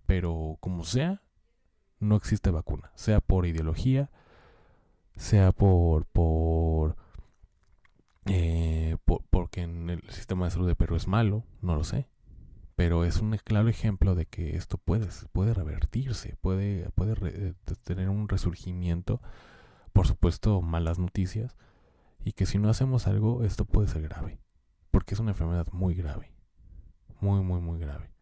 pero 0.06 0.58
como 0.60 0.84
sea, 0.84 1.22
no 2.00 2.16
existe 2.16 2.52
vacuna, 2.52 2.92
sea 2.96 3.22
por 3.22 3.46
ideología, 3.46 4.10
sea 5.16 5.52
por 5.52 6.06
por, 6.06 6.96
eh, 8.26 8.98
por 9.06 9.24
porque 9.30 9.62
en 9.64 9.90
el 9.90 10.10
sistema 10.10 10.46
de 10.46 10.52
salud 10.52 10.68
de 10.68 10.76
Perú 10.76 10.96
es 10.96 11.08
malo, 11.08 11.44
no 11.62 11.76
lo 11.76 11.84
sé, 11.84 12.08
pero 12.76 13.06
es 13.06 13.22
un 13.22 13.38
claro 13.38 13.70
ejemplo 13.70 14.16
de 14.16 14.26
que 14.26 14.58
esto 14.58 14.78
puede, 14.78 15.08
puede 15.32 15.54
revertirse, 15.54 16.38
puede, 16.42 16.90
puede 16.92 17.16
re, 17.16 17.54
tener 17.84 18.10
un 18.10 18.28
resurgimiento, 18.30 19.22
por 19.94 20.08
supuesto 20.08 20.62
malas 20.62 21.00
noticias, 21.00 21.56
y 22.24 22.34
que 22.34 22.46
si 22.46 22.58
no 22.58 22.70
hacemos 22.70 23.08
algo 23.08 23.44
esto 23.44 23.66
puede 23.66 23.88
ser 23.88 24.02
grave, 24.02 24.40
porque 24.92 25.14
es 25.14 25.20
una 25.20 25.32
enfermedad 25.32 25.68
muy 25.72 25.96
grave, 25.96 26.34
muy, 27.22 27.42
muy, 27.42 27.62
muy 27.62 27.80
grave 27.80 28.15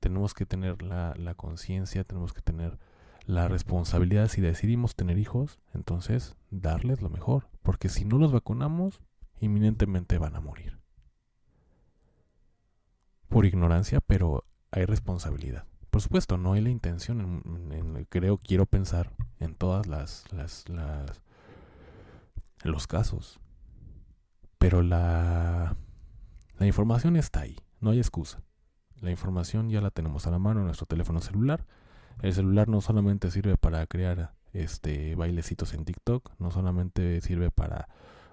tenemos 0.00 0.34
que 0.34 0.46
tener 0.46 0.82
la, 0.82 1.14
la 1.16 1.34
conciencia, 1.34 2.04
tenemos 2.04 2.32
que 2.32 2.42
tener 2.42 2.78
la 3.24 3.48
responsabilidad. 3.48 4.28
Si 4.28 4.40
decidimos 4.40 4.96
tener 4.96 5.18
hijos, 5.18 5.60
entonces 5.74 6.36
darles 6.50 7.02
lo 7.02 7.10
mejor. 7.10 7.48
Porque 7.62 7.88
si 7.88 8.04
no 8.04 8.18
los 8.18 8.32
vacunamos, 8.32 9.00
inminentemente 9.40 10.18
van 10.18 10.36
a 10.36 10.40
morir. 10.40 10.78
Por 13.28 13.44
ignorancia, 13.44 14.00
pero 14.00 14.44
hay 14.70 14.86
responsabilidad. 14.86 15.64
Por 15.90 16.00
supuesto, 16.02 16.38
no 16.38 16.52
hay 16.52 16.60
la 16.60 16.70
intención, 16.70 17.20
en, 17.20 17.72
en, 17.72 17.96
en, 17.96 18.04
creo, 18.04 18.38
quiero 18.38 18.66
pensar 18.66 19.12
en 19.40 19.54
todas 19.54 19.86
las, 19.86 20.24
las, 20.32 20.68
las 20.68 21.22
los 22.62 22.86
casos. 22.86 23.40
Pero 24.58 24.82
la, 24.82 25.76
la 26.58 26.66
información 26.66 27.16
está 27.16 27.40
ahí, 27.40 27.56
no 27.80 27.90
hay 27.90 27.98
excusa. 27.98 28.42
La 29.00 29.10
información 29.10 29.70
ya 29.70 29.80
la 29.80 29.90
tenemos 29.90 30.26
a 30.26 30.30
la 30.30 30.38
mano 30.38 30.60
en 30.60 30.66
nuestro 30.66 30.86
teléfono 30.86 31.20
celular. 31.20 31.64
El 32.20 32.34
celular 32.34 32.68
no 32.68 32.80
solamente 32.80 33.30
sirve 33.30 33.56
para 33.56 33.86
crear 33.86 34.34
este 34.52 35.14
bailecitos 35.14 35.74
en 35.74 35.84
TikTok, 35.84 36.32
no 36.38 36.50
solamente 36.50 37.20
sirve 37.20 37.50
para 37.50 37.88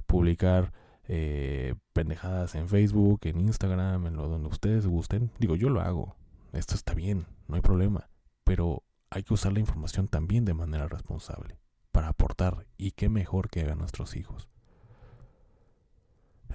publicar 0.07 0.71
eh, 1.07 1.75
pendejadas 1.93 2.55
en 2.55 2.67
Facebook, 2.67 3.19
en 3.23 3.39
Instagram, 3.39 4.07
en 4.07 4.15
lo 4.15 4.27
donde 4.27 4.49
ustedes 4.49 4.87
gusten. 4.87 5.31
Digo, 5.39 5.55
yo 5.55 5.69
lo 5.69 5.81
hago. 5.81 6.15
Esto 6.51 6.75
está 6.75 6.93
bien, 6.93 7.27
no 7.47 7.55
hay 7.55 7.61
problema. 7.61 8.09
Pero 8.43 8.83
hay 9.09 9.23
que 9.23 9.33
usar 9.33 9.53
la 9.53 9.59
información 9.59 10.07
también 10.07 10.45
de 10.45 10.53
manera 10.53 10.87
responsable 10.87 11.59
para 11.91 12.07
aportar. 12.09 12.65
Y 12.77 12.91
qué 12.91 13.09
mejor 13.09 13.49
que 13.49 13.61
hagan 13.61 13.79
nuestros 13.79 14.15
hijos. 14.15 14.49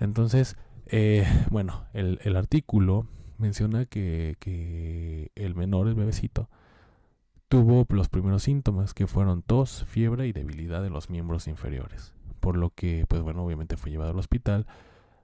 Entonces, 0.00 0.56
eh, 0.86 1.26
bueno, 1.50 1.86
el, 1.92 2.18
el 2.22 2.36
artículo 2.36 3.06
menciona 3.40 3.84
que, 3.86 4.36
que 4.38 5.30
el 5.34 5.54
menor, 5.54 5.88
el 5.88 5.94
bebecito, 5.94 6.48
tuvo 7.48 7.84
los 7.90 8.08
primeros 8.08 8.44
síntomas 8.44 8.94
que 8.94 9.06
fueron 9.06 9.42
tos, 9.42 9.84
fiebre 9.88 10.28
y 10.28 10.32
debilidad 10.32 10.82
de 10.82 10.90
los 10.90 11.10
miembros 11.10 11.48
inferiores. 11.48 12.14
Por 12.38 12.56
lo 12.56 12.70
que, 12.70 13.04
pues 13.08 13.22
bueno, 13.22 13.44
obviamente 13.44 13.76
fue 13.76 13.90
llevado 13.90 14.12
al 14.12 14.18
hospital 14.18 14.66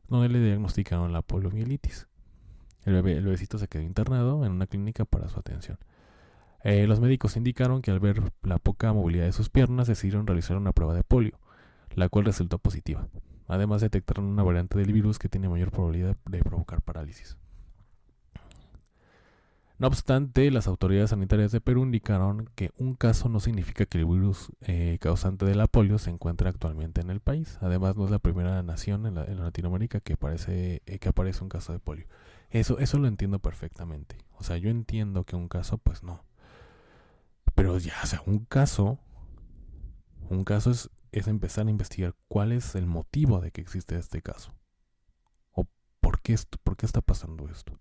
donde 0.09 0.29
le 0.29 0.41
diagnosticaron 0.41 1.13
la 1.13 1.23
poliomielitis. 1.23 2.09
El, 2.85 2.95
bebé, 2.95 3.17
el 3.17 3.25
bebecito 3.25 3.59
se 3.59 3.69
quedó 3.69 3.83
internado 3.83 4.45
en 4.45 4.53
una 4.53 4.67
clínica 4.67 5.05
para 5.05 5.29
su 5.29 5.39
atención. 5.39 5.79
Eh, 6.63 6.87
los 6.87 7.01
médicos 7.01 7.37
indicaron 7.37 7.81
que 7.81 7.91
al 7.91 8.01
ver 8.01 8.33
la 8.43 8.59
poca 8.59 8.93
movilidad 8.93 9.25
de 9.25 9.33
sus 9.33 9.49
piernas 9.49 9.87
decidieron 9.87 10.27
realizar 10.27 10.57
una 10.57 10.73
prueba 10.73 10.95
de 10.95 11.05
polio, 11.05 11.39
la 11.95 12.09
cual 12.09 12.25
resultó 12.25 12.59
positiva. 12.59 13.09
Además 13.47 13.83
detectaron 13.83 14.25
una 14.25 14.43
variante 14.43 14.79
del 14.79 14.93
virus 14.93 15.19
que 15.19 15.29
tiene 15.29 15.49
mayor 15.49 15.71
probabilidad 15.71 16.17
de 16.29 16.41
provocar 16.41 16.83
parálisis. 16.83 17.37
No 19.79 19.89
obstante, 19.89 20.51
las 20.51 20.69
autoridades 20.69 21.11
sanitarias 21.11 21.53
de 21.53 21.61
Perú 21.61 21.83
indicaron 21.83 22.49
que 22.55 22.71
un 22.79 22.95
caso 22.95 23.29
no 23.29 23.41
significa 23.41 23.85
que 23.85 23.99
el 23.99 24.07
virus 24.07 24.51
eh, 24.63 24.97
causante 25.03 25.45
de 25.45 25.55
la 25.55 25.67
polio 25.67 25.99
se 25.99 26.09
encuentre 26.09 26.49
actualmente 26.49 27.03
en 27.03 27.11
el 27.11 27.21
país. 27.21 27.59
Además, 27.61 27.95
no 27.95 28.07
es 28.07 28.11
la 28.11 28.19
primera 28.19 28.63
nación 28.63 29.05
en, 29.05 29.17
la, 29.17 29.25
en 29.25 29.39
Latinoamérica 29.39 30.01
que, 30.01 30.15
aparece, 30.15 30.83
eh, 30.87 30.99
que 30.99 31.11
aparece 31.11 31.43
un 31.43 31.51
caso 31.51 31.75
de 31.75 31.79
polio. 31.79 32.07
Eso, 32.49 32.79
eso 32.79 32.99
lo 32.99 33.07
entiendo 33.07 33.39
perfectamente. 33.39 34.17
O 34.39 34.45
sea, 34.45 34.57
yo 34.57 34.71
entiendo 34.71 35.25
que 35.25 35.37
un 35.37 35.49
caso, 35.49 35.77
pues 35.77 36.03
no. 36.03 36.25
Pero 37.55 37.77
ya, 37.79 37.95
o 38.03 38.07
sea, 38.07 38.23
un 38.25 38.47
caso, 38.47 38.99
un 40.31 40.45
caso 40.45 40.71
es, 40.71 40.89
es 41.13 41.29
empezar 41.29 41.67
a 41.67 41.71
investigar 41.71 42.15
cuál 42.29 42.53
es 42.53 42.75
el 42.77 42.87
motivo 42.87 43.41
de 43.41 43.51
que 43.51 43.61
existe 43.61 43.99
este 43.99 44.23
caso. 44.23 44.55
O 45.53 45.67
por 46.01 46.23
qué, 46.23 46.35
por 46.65 46.79
qué 46.79 46.87
está 46.87 47.03
pasando 47.03 47.47
esto 47.51 47.79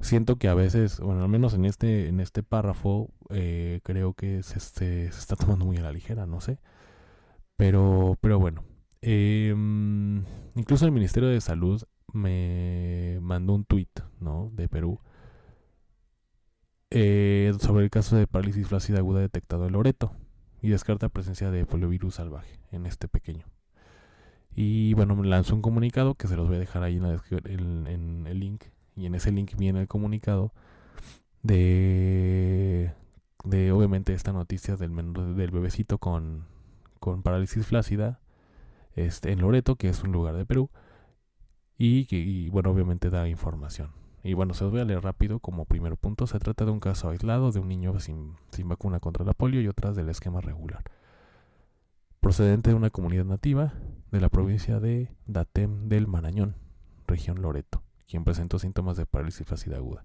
siento 0.00 0.36
que 0.36 0.48
a 0.48 0.54
veces, 0.54 1.00
bueno, 1.00 1.22
al 1.22 1.28
menos 1.28 1.54
en 1.54 1.64
este, 1.64 2.08
en 2.08 2.20
este 2.20 2.42
párrafo, 2.42 3.10
eh, 3.30 3.80
creo 3.84 4.14
que 4.14 4.42
se, 4.42 4.60
se, 4.60 5.10
se, 5.12 5.18
está 5.18 5.36
tomando 5.36 5.64
muy 5.64 5.76
a 5.76 5.82
la 5.82 5.92
ligera, 5.92 6.26
no 6.26 6.40
sé. 6.40 6.58
Pero, 7.56 8.16
pero 8.20 8.38
bueno. 8.38 8.64
Eh, 9.02 9.54
incluso 10.54 10.84
el 10.84 10.92
Ministerio 10.92 11.28
de 11.28 11.40
Salud 11.40 11.82
me 12.12 13.18
mandó 13.22 13.54
un 13.54 13.64
tweet, 13.64 13.88
¿no? 14.20 14.50
De 14.54 14.68
Perú. 14.68 15.00
Eh, 16.90 17.52
sobre 17.60 17.84
el 17.84 17.90
caso 17.90 18.16
de 18.16 18.26
parálisis 18.26 18.66
flácida 18.66 18.98
aguda 18.98 19.20
detectado 19.20 19.66
en 19.66 19.72
Loreto. 19.72 20.12
Y 20.62 20.68
descarta 20.68 21.08
presencia 21.08 21.50
de 21.50 21.64
poliovirus 21.64 22.16
salvaje 22.16 22.60
en 22.70 22.84
este 22.84 23.08
pequeño. 23.08 23.46
Y 24.54 24.92
bueno, 24.94 25.16
me 25.16 25.26
lanzó 25.26 25.54
un 25.54 25.62
comunicado 25.62 26.14
que 26.14 26.26
se 26.28 26.36
los 26.36 26.48
voy 26.48 26.56
a 26.56 26.60
dejar 26.60 26.82
ahí 26.82 26.96
en, 26.96 27.02
la, 27.02 27.22
en, 27.44 27.86
en 27.86 28.26
el 28.26 28.40
link 28.40 28.64
y 29.00 29.06
en 29.06 29.14
ese 29.14 29.32
link 29.32 29.56
viene 29.56 29.80
el 29.80 29.88
comunicado 29.88 30.52
de, 31.42 32.92
de 33.44 33.72
obviamente 33.72 34.12
esta 34.12 34.32
noticia 34.32 34.76
del, 34.76 34.94
del 35.36 35.50
bebecito 35.50 35.98
con, 35.98 36.44
con 36.98 37.22
parálisis 37.22 37.66
flácida 37.66 38.20
este, 38.94 39.32
en 39.32 39.40
Loreto, 39.40 39.76
que 39.76 39.88
es 39.88 40.02
un 40.02 40.12
lugar 40.12 40.36
de 40.36 40.46
Perú, 40.46 40.70
y 41.78 42.50
bueno, 42.50 42.70
obviamente 42.70 43.08
da 43.08 43.26
información. 43.26 43.92
Y 44.22 44.34
bueno, 44.34 44.52
se 44.52 44.64
los 44.64 44.72
voy 44.72 44.82
a 44.82 44.84
leer 44.84 45.02
rápido 45.02 45.38
como 45.38 45.64
primer 45.64 45.96
punto. 45.96 46.26
Se 46.26 46.38
trata 46.38 46.66
de 46.66 46.70
un 46.70 46.80
caso 46.80 47.08
aislado 47.08 47.52
de 47.52 47.60
un 47.60 47.68
niño 47.68 47.98
sin, 48.00 48.34
sin 48.50 48.68
vacuna 48.68 49.00
contra 49.00 49.24
la 49.24 49.32
polio 49.32 49.62
y 49.62 49.68
otras 49.68 49.96
del 49.96 50.10
esquema 50.10 50.40
regular. 50.40 50.84
Procedente 52.20 52.70
de 52.70 52.76
una 52.76 52.90
comunidad 52.90 53.24
nativa 53.24 53.72
de 54.10 54.20
la 54.20 54.28
provincia 54.28 54.78
de 54.78 55.08
Datem 55.26 55.88
del 55.88 56.06
Marañón, 56.06 56.56
región 57.06 57.40
Loreto, 57.40 57.82
quien 58.10 58.24
presentó 58.24 58.58
síntomas 58.58 58.96
de 58.96 59.06
parálisis 59.06 59.46
flácida 59.46 59.76
aguda. 59.76 60.04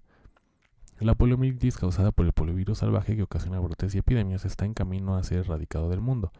La 1.00 1.16
poliomielitis 1.16 1.78
causada 1.78 2.12
por 2.12 2.26
el 2.26 2.32
poliovirus 2.32 2.78
salvaje 2.78 3.16
que 3.16 3.24
ocasiona 3.24 3.60
brotes 3.60 3.96
y 3.96 3.98
epidemias 3.98 4.46
está 4.46 4.66
en 4.66 4.74
camino 4.74 5.18
a 5.18 5.24
ser 5.24 5.40
erradicado 5.40 5.90
del 5.90 6.02
mundo, 6.02 6.32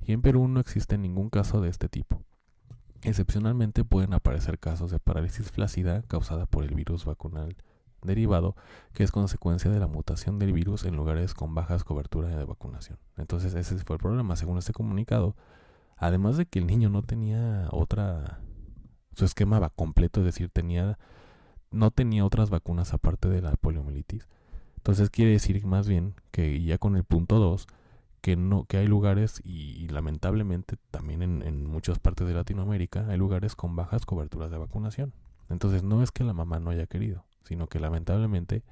y 0.00 0.12
en 0.12 0.22
Perú 0.22 0.48
no 0.48 0.58
existe 0.58 0.98
ningún 0.98 1.28
caso 1.28 1.60
de 1.60 1.68
este 1.68 1.88
tipo. 1.88 2.22
Excepcionalmente 3.02 3.84
pueden 3.84 4.14
aparecer 4.14 4.58
casos 4.58 4.90
de 4.90 4.98
parálisis 4.98 5.50
flácida 5.50 6.02
causada 6.02 6.46
por 6.46 6.64
el 6.64 6.74
virus 6.74 7.04
vacunal 7.04 7.56
derivado, 8.02 8.56
que 8.92 9.04
es 9.04 9.12
consecuencia 9.12 9.70
de 9.70 9.78
la 9.78 9.86
mutación 9.86 10.38
del 10.38 10.52
virus 10.52 10.84
en 10.84 10.96
lugares 10.96 11.34
con 11.34 11.54
bajas 11.54 11.84
coberturas 11.84 12.34
de 12.34 12.44
vacunación. 12.44 12.98
Entonces 13.16 13.54
ese 13.54 13.76
fue 13.78 13.96
el 13.96 14.02
problema, 14.02 14.34
según 14.36 14.58
este 14.58 14.72
comunicado. 14.72 15.36
Además 15.96 16.36
de 16.36 16.46
que 16.46 16.58
el 16.58 16.66
niño 16.66 16.88
no 16.88 17.02
tenía 17.02 17.68
otra, 17.70 18.40
su 19.14 19.24
esquema 19.24 19.58
va 19.58 19.70
completo, 19.70 20.20
es 20.20 20.26
decir, 20.26 20.48
tenía, 20.50 20.98
no 21.70 21.90
tenía 21.90 22.24
otras 22.24 22.50
vacunas 22.50 22.92
aparte 22.92 23.28
de 23.28 23.42
la 23.42 23.52
poliomielitis. 23.56 24.28
Entonces 24.76 25.10
quiere 25.10 25.32
decir 25.32 25.64
más 25.64 25.86
bien 25.86 26.14
que 26.30 26.62
ya 26.62 26.78
con 26.78 26.96
el 26.96 27.04
punto 27.04 27.38
2, 27.38 27.66
que 28.22 28.36
no 28.36 28.64
que 28.64 28.78
hay 28.78 28.86
lugares 28.86 29.40
y, 29.44 29.88
lamentablemente 29.88 30.76
también 30.90 31.22
en, 31.22 31.66
muchas 31.66 31.98
partes 31.98 32.26
de 32.26 32.34
Latinoamérica 32.34 33.06
hay 33.08 33.18
lugares 33.18 33.56
con 33.56 33.76
bajas 33.76 34.06
coberturas 34.06 34.50
de 34.50 34.58
vacunación. 34.58 35.12
Entonces 35.50 35.82
no 35.82 36.02
es 36.02 36.12
que 36.12 36.24
la 36.24 36.32
mamá 36.32 36.60
no 36.60 36.70
haya 36.70 36.86
querido, 36.86 37.26
sino 37.44 37.66
que 37.66 37.80
lamentablemente 37.80 38.62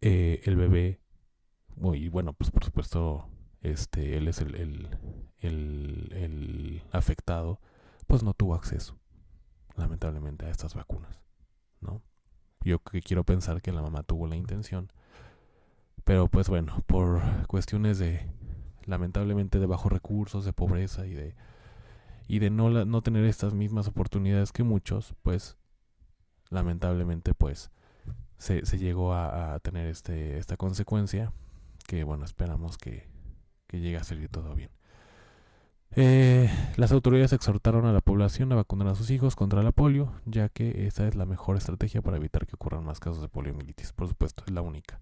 eh, 0.00 0.42
el 0.44 0.56
bebé 0.56 1.00
y 1.94 2.08
bueno 2.08 2.34
pues 2.34 2.50
por 2.50 2.64
supuesto 2.64 3.28
este 3.62 4.16
él 4.16 4.28
es 4.28 4.40
el, 4.40 4.88
afectado 6.92 7.60
pues 8.06 8.22
no 8.22 8.34
tuvo 8.34 8.54
acceso 8.54 8.98
lamentablemente 9.76 10.46
a 10.46 10.50
estas 10.50 10.74
vacunas, 10.74 11.20
¿no? 11.80 12.02
Yo 12.60 12.78
que 12.78 13.02
quiero 13.02 13.24
pensar 13.24 13.60
que 13.60 13.72
la 13.72 13.82
mamá 13.82 14.02
tuvo 14.02 14.26
la 14.26 14.36
intención 14.36 14.90
pero 16.04 16.28
pues 16.28 16.48
bueno, 16.48 16.82
por 16.86 17.22
cuestiones 17.46 17.98
de, 17.98 18.30
lamentablemente, 18.84 19.58
de 19.58 19.66
bajos 19.66 19.90
recursos, 19.90 20.44
de 20.44 20.52
pobreza 20.52 21.06
y 21.06 21.14
de, 21.14 21.34
y 22.28 22.38
de 22.38 22.50
no, 22.50 22.84
no 22.84 23.02
tener 23.02 23.24
estas 23.24 23.54
mismas 23.54 23.88
oportunidades 23.88 24.52
que 24.52 24.62
muchos, 24.62 25.14
pues 25.22 25.56
lamentablemente 26.50 27.32
pues 27.34 27.70
se, 28.36 28.66
se 28.66 28.78
llegó 28.78 29.14
a, 29.14 29.58
tener 29.60 29.88
este, 29.88 30.38
esta 30.38 30.58
consecuencia 30.58 31.32
que 31.86 32.04
bueno, 32.04 32.24
esperamos 32.26 32.76
que, 32.76 33.08
que 33.66 33.80
llegue 33.80 33.96
a 33.96 34.04
salir 34.04 34.28
todo 34.28 34.54
bien. 34.54 34.70
Eh, 35.96 36.50
las 36.76 36.90
autoridades 36.90 37.32
exhortaron 37.32 37.86
a 37.86 37.92
la 37.92 38.00
población 38.00 38.50
a 38.52 38.56
vacunar 38.56 38.88
a 38.88 38.94
sus 38.96 39.10
hijos 39.10 39.36
contra 39.36 39.62
la 39.62 39.70
polio, 39.70 40.12
ya 40.24 40.48
que 40.48 40.86
esa 40.86 41.06
es 41.06 41.14
la 41.14 41.24
mejor 41.24 41.56
estrategia 41.56 42.02
para 42.02 42.16
evitar 42.16 42.46
que 42.46 42.56
ocurran 42.56 42.84
más 42.84 42.98
casos 42.98 43.22
de 43.22 43.28
poliomielitis. 43.28 43.92
Por 43.92 44.08
supuesto, 44.08 44.42
es 44.46 44.52
la 44.52 44.60
única. 44.60 45.00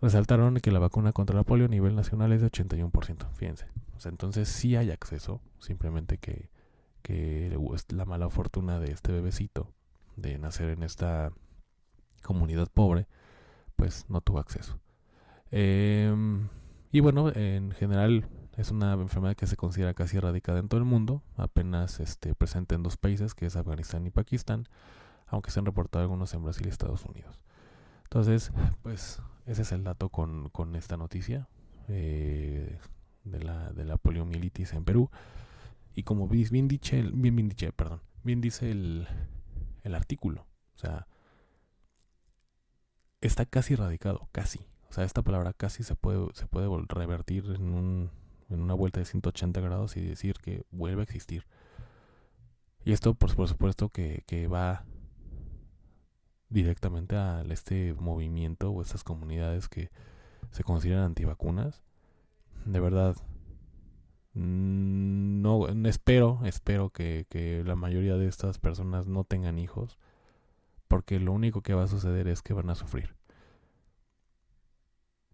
Resaltaron 0.00 0.56
que 0.56 0.70
la 0.70 0.78
vacuna 0.78 1.12
contra 1.12 1.34
la 1.34 1.42
polio 1.42 1.66
a 1.66 1.68
nivel 1.68 1.96
nacional 1.96 2.32
es 2.32 2.40
de 2.40 2.50
81%, 2.50 3.26
fíjense. 3.32 3.66
O 3.96 4.00
sea, 4.00 4.10
entonces 4.10 4.48
sí 4.48 4.76
hay 4.76 4.90
acceso, 4.90 5.40
simplemente 5.58 6.18
que, 6.18 6.50
que 7.02 7.58
la 7.88 8.04
mala 8.04 8.28
fortuna 8.28 8.78
de 8.78 8.92
este 8.92 9.12
bebecito 9.12 9.72
de 10.16 10.38
nacer 10.38 10.70
en 10.70 10.82
esta 10.82 11.32
comunidad 12.22 12.68
pobre, 12.72 13.06
pues 13.76 14.06
no 14.08 14.20
tuvo 14.20 14.38
acceso. 14.38 14.78
Em, 15.50 16.48
y 16.92 17.00
bueno, 17.00 17.30
en 17.34 17.72
general 17.72 18.28
es 18.56 18.70
una 18.70 18.92
enfermedad 18.94 19.36
que 19.36 19.46
se 19.46 19.56
considera 19.56 19.94
casi 19.94 20.16
erradicada 20.16 20.58
en 20.58 20.68
todo 20.68 20.78
el 20.78 20.86
mundo, 20.86 21.22
apenas 21.36 22.00
este, 22.00 22.34
presente 22.34 22.74
en 22.74 22.82
dos 22.82 22.96
países, 22.96 23.34
que 23.34 23.46
es 23.46 23.56
Afganistán 23.56 24.06
y 24.06 24.10
Pakistán, 24.10 24.68
aunque 25.26 25.50
se 25.50 25.58
han 25.58 25.66
reportado 25.66 26.02
algunos 26.02 26.32
en 26.34 26.44
Brasil 26.44 26.66
y 26.66 26.70
Estados 26.70 27.04
Unidos. 27.04 27.40
Entonces, 28.04 28.52
pues 28.82 29.20
ese 29.46 29.62
es 29.62 29.72
el 29.72 29.82
dato 29.82 30.08
con, 30.08 30.48
con 30.50 30.76
esta 30.76 30.96
noticia 30.96 31.48
eh, 31.88 32.78
de, 33.24 33.42
la, 33.42 33.72
de 33.72 33.84
la 33.84 33.96
poliomielitis 33.96 34.72
en 34.72 34.84
Perú. 34.84 35.10
Y 35.94 36.04
como 36.04 36.28
bien, 36.28 36.68
dice, 36.68 37.02
bien, 37.02 37.36
bien, 37.36 37.48
dice, 37.48 37.72
perdón, 37.72 38.02
bien 38.22 38.40
dice 38.40 38.70
el, 38.70 39.08
el 39.82 39.94
artículo, 39.94 40.46
o 40.74 40.78
sea, 40.78 41.06
está 43.20 43.46
casi 43.46 43.74
erradicado, 43.74 44.28
casi. 44.32 44.66
O 44.88 44.92
sea, 44.92 45.04
esta 45.04 45.22
palabra 45.22 45.52
casi 45.52 45.82
se 45.82 45.96
puede, 45.96 46.28
se 46.34 46.46
puede 46.46 46.68
revertir 46.88 47.44
en, 47.56 47.74
un, 47.74 48.10
en 48.50 48.60
una 48.60 48.74
vuelta 48.74 49.00
de 49.00 49.06
180 49.06 49.60
grados 49.60 49.96
y 49.96 50.00
decir 50.00 50.36
que 50.42 50.64
vuelve 50.70 51.02
a 51.02 51.04
existir. 51.04 51.46
Y 52.84 52.92
esto, 52.92 53.14
por, 53.14 53.30
supuesto, 53.30 53.88
que, 53.88 54.24
que 54.26 54.46
va 54.46 54.84
directamente 56.50 57.16
a 57.16 57.42
este 57.50 57.94
movimiento 57.94 58.70
o 58.70 58.82
estas 58.82 59.04
comunidades 59.04 59.68
que 59.68 59.90
se 60.50 60.62
consideran 60.62 61.04
antivacunas. 61.04 61.82
De 62.64 62.80
verdad, 62.80 63.16
mm, 64.34 65.42
no 65.42 65.68
espero, 65.88 66.40
espero 66.44 66.90
que, 66.90 67.26
que 67.28 67.64
la 67.64 67.76
mayoría 67.76 68.16
de 68.16 68.28
estas 68.28 68.58
personas 68.58 69.06
no 69.06 69.24
tengan 69.24 69.58
hijos, 69.58 69.98
porque 70.88 71.18
lo 71.18 71.32
único 71.32 71.62
que 71.62 71.74
va 71.74 71.84
a 71.84 71.88
suceder 71.88 72.28
es 72.28 72.42
que 72.42 72.54
van 72.54 72.70
a 72.70 72.74
sufrir. 72.74 73.16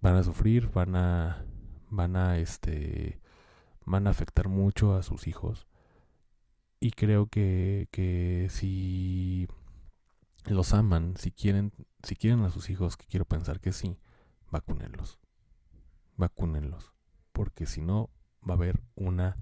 Van 0.01 0.17
a 0.17 0.23
sufrir, 0.23 0.71
van 0.71 0.97
a 0.97 1.45
van 1.91 2.17
a 2.17 2.39
este 2.39 3.21
van 3.85 4.07
a 4.07 4.11
afectar 4.11 4.49
mucho 4.49 4.95
a 4.95 5.03
sus 5.03 5.27
hijos. 5.27 5.67
Y 6.81 6.93
creo 6.93 7.27
que, 7.27 7.89
que 7.91 8.47
si 8.51 9.49
los 10.47 10.73
aman, 10.73 11.17
si 11.17 11.31
quieren, 11.31 11.73
si 12.03 12.17
quieren 12.17 12.43
a 12.45 12.51
sus 12.51 12.71
hijos, 12.71 12.97
que 12.97 13.07
quiero 13.07 13.27
pensar 13.27 13.61
que 13.61 13.73
sí, 13.73 13.99
vacúnenlos. 14.51 15.19
Vacúnenlos. 16.17 16.93
Porque 17.33 17.67
si 17.67 17.83
no, 17.83 18.09
va 18.49 18.55
a 18.55 18.57
haber 18.57 18.81
una 18.95 19.37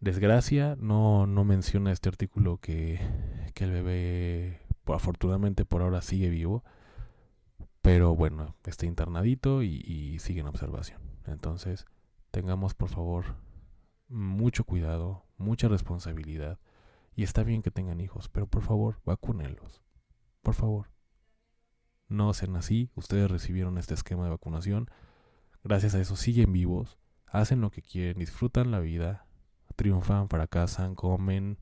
desgracia. 0.00 0.76
No, 0.80 1.26
no 1.26 1.44
menciona 1.44 1.92
este 1.92 2.08
artículo 2.08 2.58
que, 2.58 3.00
que 3.54 3.64
el 3.64 3.72
bebé, 3.72 4.60
afortunadamente 4.86 5.66
por 5.66 5.82
ahora 5.82 6.00
sigue 6.00 6.30
vivo. 6.30 6.64
Pero 7.82 8.14
bueno, 8.14 8.54
está 8.64 8.86
internadito 8.86 9.62
y, 9.62 9.82
y 9.86 10.18
sigue 10.20 10.40
en 10.40 10.46
observación. 10.46 11.07
Entonces, 11.28 11.86
tengamos 12.30 12.74
por 12.74 12.88
favor 12.88 13.36
mucho 14.08 14.64
cuidado, 14.64 15.24
mucha 15.36 15.68
responsabilidad. 15.68 16.58
Y 17.14 17.24
está 17.24 17.42
bien 17.42 17.62
que 17.62 17.70
tengan 17.70 18.00
hijos, 18.00 18.28
pero 18.28 18.46
por 18.46 18.62
favor, 18.62 19.00
vacúnenlos. 19.04 19.82
Por 20.42 20.54
favor. 20.54 20.90
No 22.08 22.32
sean 22.32 22.56
así. 22.56 22.90
Ustedes 22.94 23.30
recibieron 23.30 23.76
este 23.76 23.94
esquema 23.94 24.24
de 24.24 24.30
vacunación. 24.30 24.88
Gracias 25.64 25.94
a 25.94 26.00
eso 26.00 26.16
siguen 26.16 26.52
vivos. 26.52 26.96
Hacen 27.26 27.60
lo 27.60 27.70
que 27.70 27.82
quieren. 27.82 28.18
Disfrutan 28.18 28.70
la 28.70 28.80
vida. 28.80 29.26
Triunfan, 29.76 30.28
fracasan, 30.28 30.94
comen. 30.94 31.58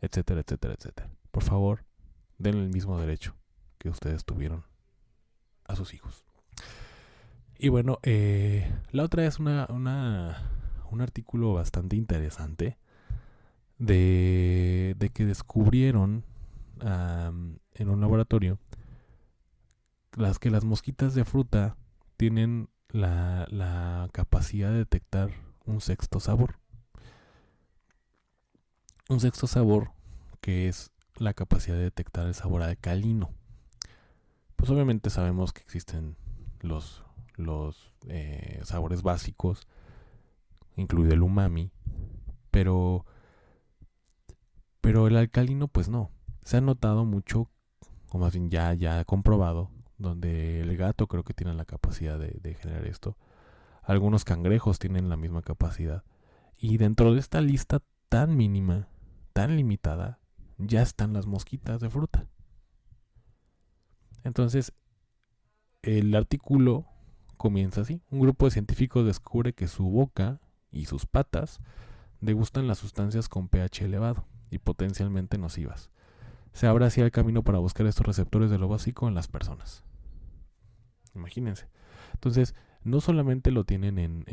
Etcétera, 0.00 0.42
etcétera, 0.42 0.74
etcétera. 0.74 1.10
Por 1.30 1.42
favor, 1.42 1.84
den 2.38 2.56
el 2.56 2.68
mismo 2.68 3.00
derecho 3.00 3.34
que 3.78 3.88
ustedes 3.88 4.24
tuvieron 4.24 4.64
a 5.64 5.74
sus 5.76 5.94
hijos. 5.94 6.25
Y 7.58 7.68
bueno, 7.70 7.98
eh, 8.02 8.70
la 8.92 9.04
otra 9.04 9.24
es 9.26 9.38
una, 9.38 9.66
un 9.68 11.00
artículo 11.00 11.54
bastante 11.54 11.96
interesante 11.96 12.76
de, 13.78 14.94
de 14.98 15.08
que 15.10 15.24
descubrieron 15.24 16.24
en 16.80 17.88
un 17.88 18.00
laboratorio 18.00 18.58
las 20.14 20.38
que 20.38 20.50
las 20.50 20.64
mosquitas 20.64 21.14
de 21.14 21.24
fruta 21.24 21.76
tienen 22.16 22.68
la, 22.88 23.46
la 23.50 24.08
capacidad 24.12 24.70
de 24.70 24.78
detectar 24.78 25.30
un 25.64 25.80
sexto 25.80 26.20
sabor. 26.20 26.58
Un 29.08 29.20
sexto 29.20 29.46
sabor 29.46 29.92
que 30.40 30.68
es 30.68 30.90
la 31.16 31.34
capacidad 31.34 31.76
de 31.76 31.82
detectar 31.82 32.26
el 32.26 32.34
sabor 32.34 32.62
alcalino. 32.62 33.30
Pues 34.56 34.70
obviamente 34.70 35.10
sabemos 35.10 35.52
que 35.52 35.62
existen 35.62 36.16
los, 36.60 37.04
los 37.36 37.92
eh, 38.08 38.60
sabores 38.64 39.02
básicos, 39.02 39.66
incluido 40.76 41.14
el 41.14 41.22
umami, 41.22 41.70
pero, 42.50 43.04
pero 44.80 45.06
el 45.06 45.16
alcalino 45.16 45.68
pues 45.68 45.88
no 45.88 46.10
se 46.46 46.58
ha 46.58 46.60
notado 46.60 47.04
mucho, 47.04 47.50
o 48.10 48.18
más 48.18 48.32
bien 48.32 48.50
ya, 48.50 48.72
ya 48.72 49.04
comprobado, 49.04 49.68
donde 49.98 50.60
el 50.60 50.76
gato 50.76 51.08
creo 51.08 51.24
que 51.24 51.34
tiene 51.34 51.52
la 51.54 51.64
capacidad 51.64 52.20
de, 52.20 52.54
generar 52.54 52.86
esto. 52.86 53.16
Algunos 53.82 54.24
cangrejos 54.24 54.78
tienen 54.78 55.08
la 55.08 55.16
misma 55.16 55.42
capacidad. 55.42 56.04
Y 56.56 56.76
dentro 56.76 57.12
de 57.12 57.18
esta 57.18 57.40
lista 57.40 57.82
tan 58.08 58.36
mínima, 58.36 58.86
tan 59.32 59.56
limitada, 59.56 60.20
ya 60.56 60.82
están 60.82 61.12
las 61.12 61.26
mosquitas 61.26 61.80
de 61.80 61.90
fruta. 61.90 62.28
Entonces, 64.22 64.72
el 65.82 66.14
artículo 66.14 66.86
comienza 67.36 67.82
así. 67.82 68.00
Un 68.10 68.20
grupo 68.20 68.46
de 68.46 68.52
científicos 68.52 69.06
descubre 69.06 69.52
que 69.52 69.68
su 69.68 69.84
boca 69.84 70.40
y 70.70 70.86
sus 70.86 71.06
patas 71.06 71.60
degustan 72.20 72.66
las 72.66 72.78
sustancias 72.78 73.28
con 73.28 73.48
pH 73.48 73.84
elevado 73.84 74.24
y 74.50 74.58
potencialmente 74.58 75.38
nocivas. 75.38 75.90
Se 76.52 76.66
abre 76.66 76.86
así 76.86 77.00
el 77.00 77.10
camino 77.10 77.42
para 77.42 77.58
buscar 77.58 77.86
estos 77.86 78.06
receptores 78.06 78.50
de 78.50 78.58
lo 78.58 78.68
básico 78.68 79.08
en 79.08 79.14
las 79.14 79.28
personas. 79.28 79.84
Imagínense. 81.14 81.68
Entonces, 82.14 82.54
no 82.82 83.00
solamente 83.00 83.50
lo 83.50 83.64
tienen 83.64 83.98
en, 83.98 84.24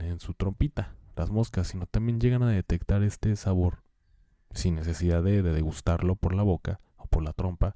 en, 0.00 0.20
su 0.20 0.32
trompita, 0.32 0.94
las 1.16 1.30
moscas, 1.30 1.68
sino 1.68 1.86
también 1.86 2.20
llegan 2.20 2.42
a 2.42 2.48
detectar 2.48 3.02
este 3.02 3.34
sabor 3.36 3.82
sin 4.52 4.76
necesidad 4.76 5.22
de, 5.22 5.42
degustarlo 5.42 6.16
por 6.16 6.34
la 6.34 6.42
boca 6.42 6.80
o 6.96 7.06
por 7.06 7.22
la 7.22 7.32
trompa, 7.32 7.74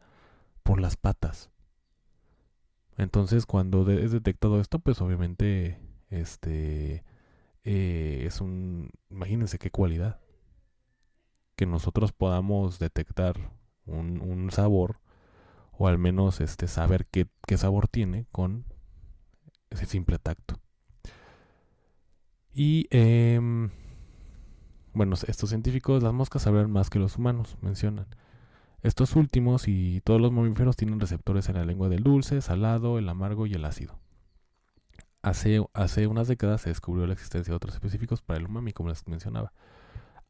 por 0.62 0.80
las 0.80 0.96
patas. 0.96 1.49
Entonces, 3.00 3.46
cuando 3.46 3.90
es 3.90 4.12
detectado 4.12 4.60
esto, 4.60 4.78
pues 4.78 5.00
obviamente, 5.00 5.78
este, 6.10 7.02
eh, 7.64 8.24
es 8.26 8.42
un, 8.42 8.90
imagínense 9.08 9.58
qué 9.58 9.70
cualidad, 9.70 10.20
que 11.56 11.64
nosotros 11.64 12.12
podamos 12.12 12.78
detectar 12.78 13.52
un, 13.86 14.50
sabor 14.52 15.00
o 15.72 15.88
al 15.88 15.96
menos 15.96 16.42
este 16.42 16.68
saber 16.68 17.06
qué, 17.06 17.26
qué 17.46 17.56
sabor 17.56 17.88
tiene 17.88 18.26
con 18.32 18.66
ese 19.70 19.86
simple 19.86 20.18
tacto. 20.18 20.60
Y 22.52 22.86
em, 22.90 23.70
bueno, 24.92 25.16
estos 25.26 25.48
científicos, 25.48 26.02
las 26.02 26.12
moscas 26.12 26.42
saben 26.42 26.70
más 26.70 26.90
que 26.90 26.98
los 26.98 27.16
humanos, 27.16 27.56
mencionan. 27.62 28.08
Estos 28.82 29.14
últimos 29.14 29.68
y 29.68 30.00
todos 30.00 30.20
los 30.20 30.32
mamíferos 30.32 30.76
tienen 30.76 31.00
receptores 31.00 31.48
en 31.48 31.56
la 31.56 31.64
lengua 31.64 31.88
del 31.88 32.02
dulce, 32.02 32.40
salado, 32.40 32.98
el 32.98 33.08
amargo 33.08 33.46
y 33.46 33.52
el 33.52 33.64
ácido. 33.64 33.98
Hace, 35.22 35.62
hace 35.74 36.06
unas 36.06 36.28
décadas 36.28 36.62
se 36.62 36.70
descubrió 36.70 37.06
la 37.06 37.12
existencia 37.12 37.52
de 37.52 37.56
otros 37.56 37.74
específicos 37.74 38.22
para 38.22 38.38
el 38.38 38.46
umami, 38.46 38.72
como 38.72 38.88
les 38.88 39.06
mencionaba. 39.06 39.52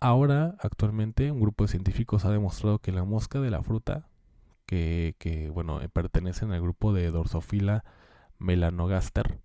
Ahora, 0.01 0.57
actualmente, 0.61 1.31
un 1.31 1.41
grupo 1.41 1.65
de 1.65 1.69
científicos 1.69 2.25
ha 2.25 2.31
demostrado 2.31 2.81
que 2.81 2.91
la 2.91 3.05
mosca 3.05 3.41
de 3.41 3.51
la 3.51 3.63
fruta, 3.63 4.09
que, 4.67 5.15
que 5.19 5.51
bueno, 5.51 5.79
pertenecen 5.93 6.51
al 6.51 6.61
grupo 6.61 6.93
de 6.93 7.11
Dorsophila 7.11 7.85
melanogaster, 8.39 9.41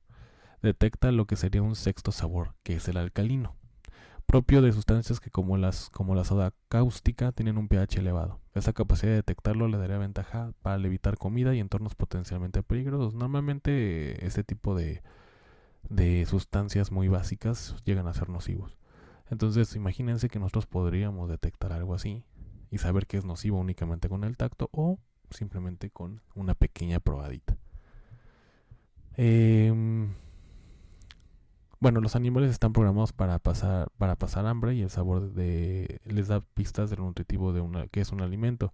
detecta 0.64 1.12
lo 1.12 1.26
que 1.26 1.36
sería 1.36 1.62
un 1.62 1.76
sexto 1.76 2.12
sabor, 2.12 2.56
que 2.64 2.76
es 2.76 2.88
el 2.88 2.98
alcalino, 2.98 3.56
propio 4.26 4.64
de 4.64 4.72
sustancias 4.72 5.20
que 5.20 5.30
como, 5.30 5.58
las, 5.58 5.92
como 5.92 6.16
la 6.16 6.24
soda 6.24 6.54
cáustica 6.70 7.32
tienen 7.34 7.58
un 7.58 7.68
pH 7.68 8.00
elevado. 8.00 8.40
Esta 8.56 8.72
capacidad 8.72 9.12
de 9.12 9.18
detectarlo 9.18 9.68
le 9.68 9.78
daría 9.78 9.98
ventaja 9.98 10.54
para 10.62 10.82
evitar 10.82 11.18
comida 11.18 11.54
y 11.54 11.60
entornos 11.60 11.94
potencialmente 11.94 12.64
peligrosos. 12.64 13.14
Normalmente 13.14 14.26
este 14.26 14.46
tipo 14.46 14.76
de, 14.76 15.04
de 15.90 16.26
sustancias 16.26 16.90
muy 16.90 17.10
básicas 17.10 17.76
llegan 17.84 18.08
a 18.08 18.14
ser 18.14 18.30
nocivos. 18.30 18.78
Entonces 19.30 19.76
imagínense 19.76 20.30
que 20.30 20.40
nosotros 20.40 20.68
podríamos 20.68 21.30
detectar 21.30 21.74
algo 21.74 21.94
así 21.94 22.24
y 22.72 22.78
saber 22.78 23.08
que 23.08 23.18
es 23.18 23.26
nocivo 23.26 23.60
únicamente 23.60 24.08
con 24.08 24.24
el 24.24 24.38
tacto 24.38 24.70
o 24.72 25.00
simplemente 25.32 25.90
con 25.90 26.22
una 26.34 26.56
pequeña 26.56 27.02
probadita. 27.02 27.58
Eh, 29.18 30.08
bueno, 31.86 32.02
los 32.02 32.16
animales 32.16 32.50
están 32.50 32.74
programados 32.74 33.14
para 33.14 33.38
pasar, 33.38 33.92
para 34.00 34.16
pasar 34.16 34.48
hambre 34.48 34.74
y 34.74 34.82
el 34.82 34.90
sabor 34.90 35.34
de 35.34 36.02
les 36.06 36.28
da 36.28 36.42
pistas 36.42 36.90
de 36.90 36.96
lo 36.96 37.04
nutritivo 37.04 37.54
de 37.54 37.62
una, 37.62 37.86
que 37.90 38.02
es 38.02 38.12
un 38.12 38.22
alimento. 38.22 38.74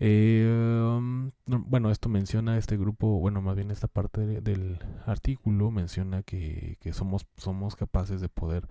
Eh, 0.00 1.00
bueno, 1.46 1.90
esto 1.90 2.10
menciona 2.10 2.58
este 2.58 2.76
grupo, 2.76 3.18
bueno, 3.20 3.40
más 3.40 3.56
bien 3.56 3.70
esta 3.70 3.88
parte 3.88 4.42
del 4.42 4.80
artículo 5.06 5.70
menciona 5.70 6.22
que, 6.22 6.76
que, 6.80 6.92
somos, 6.92 7.26
somos 7.38 7.74
capaces 7.74 8.20
de 8.20 8.28
poder, 8.28 8.68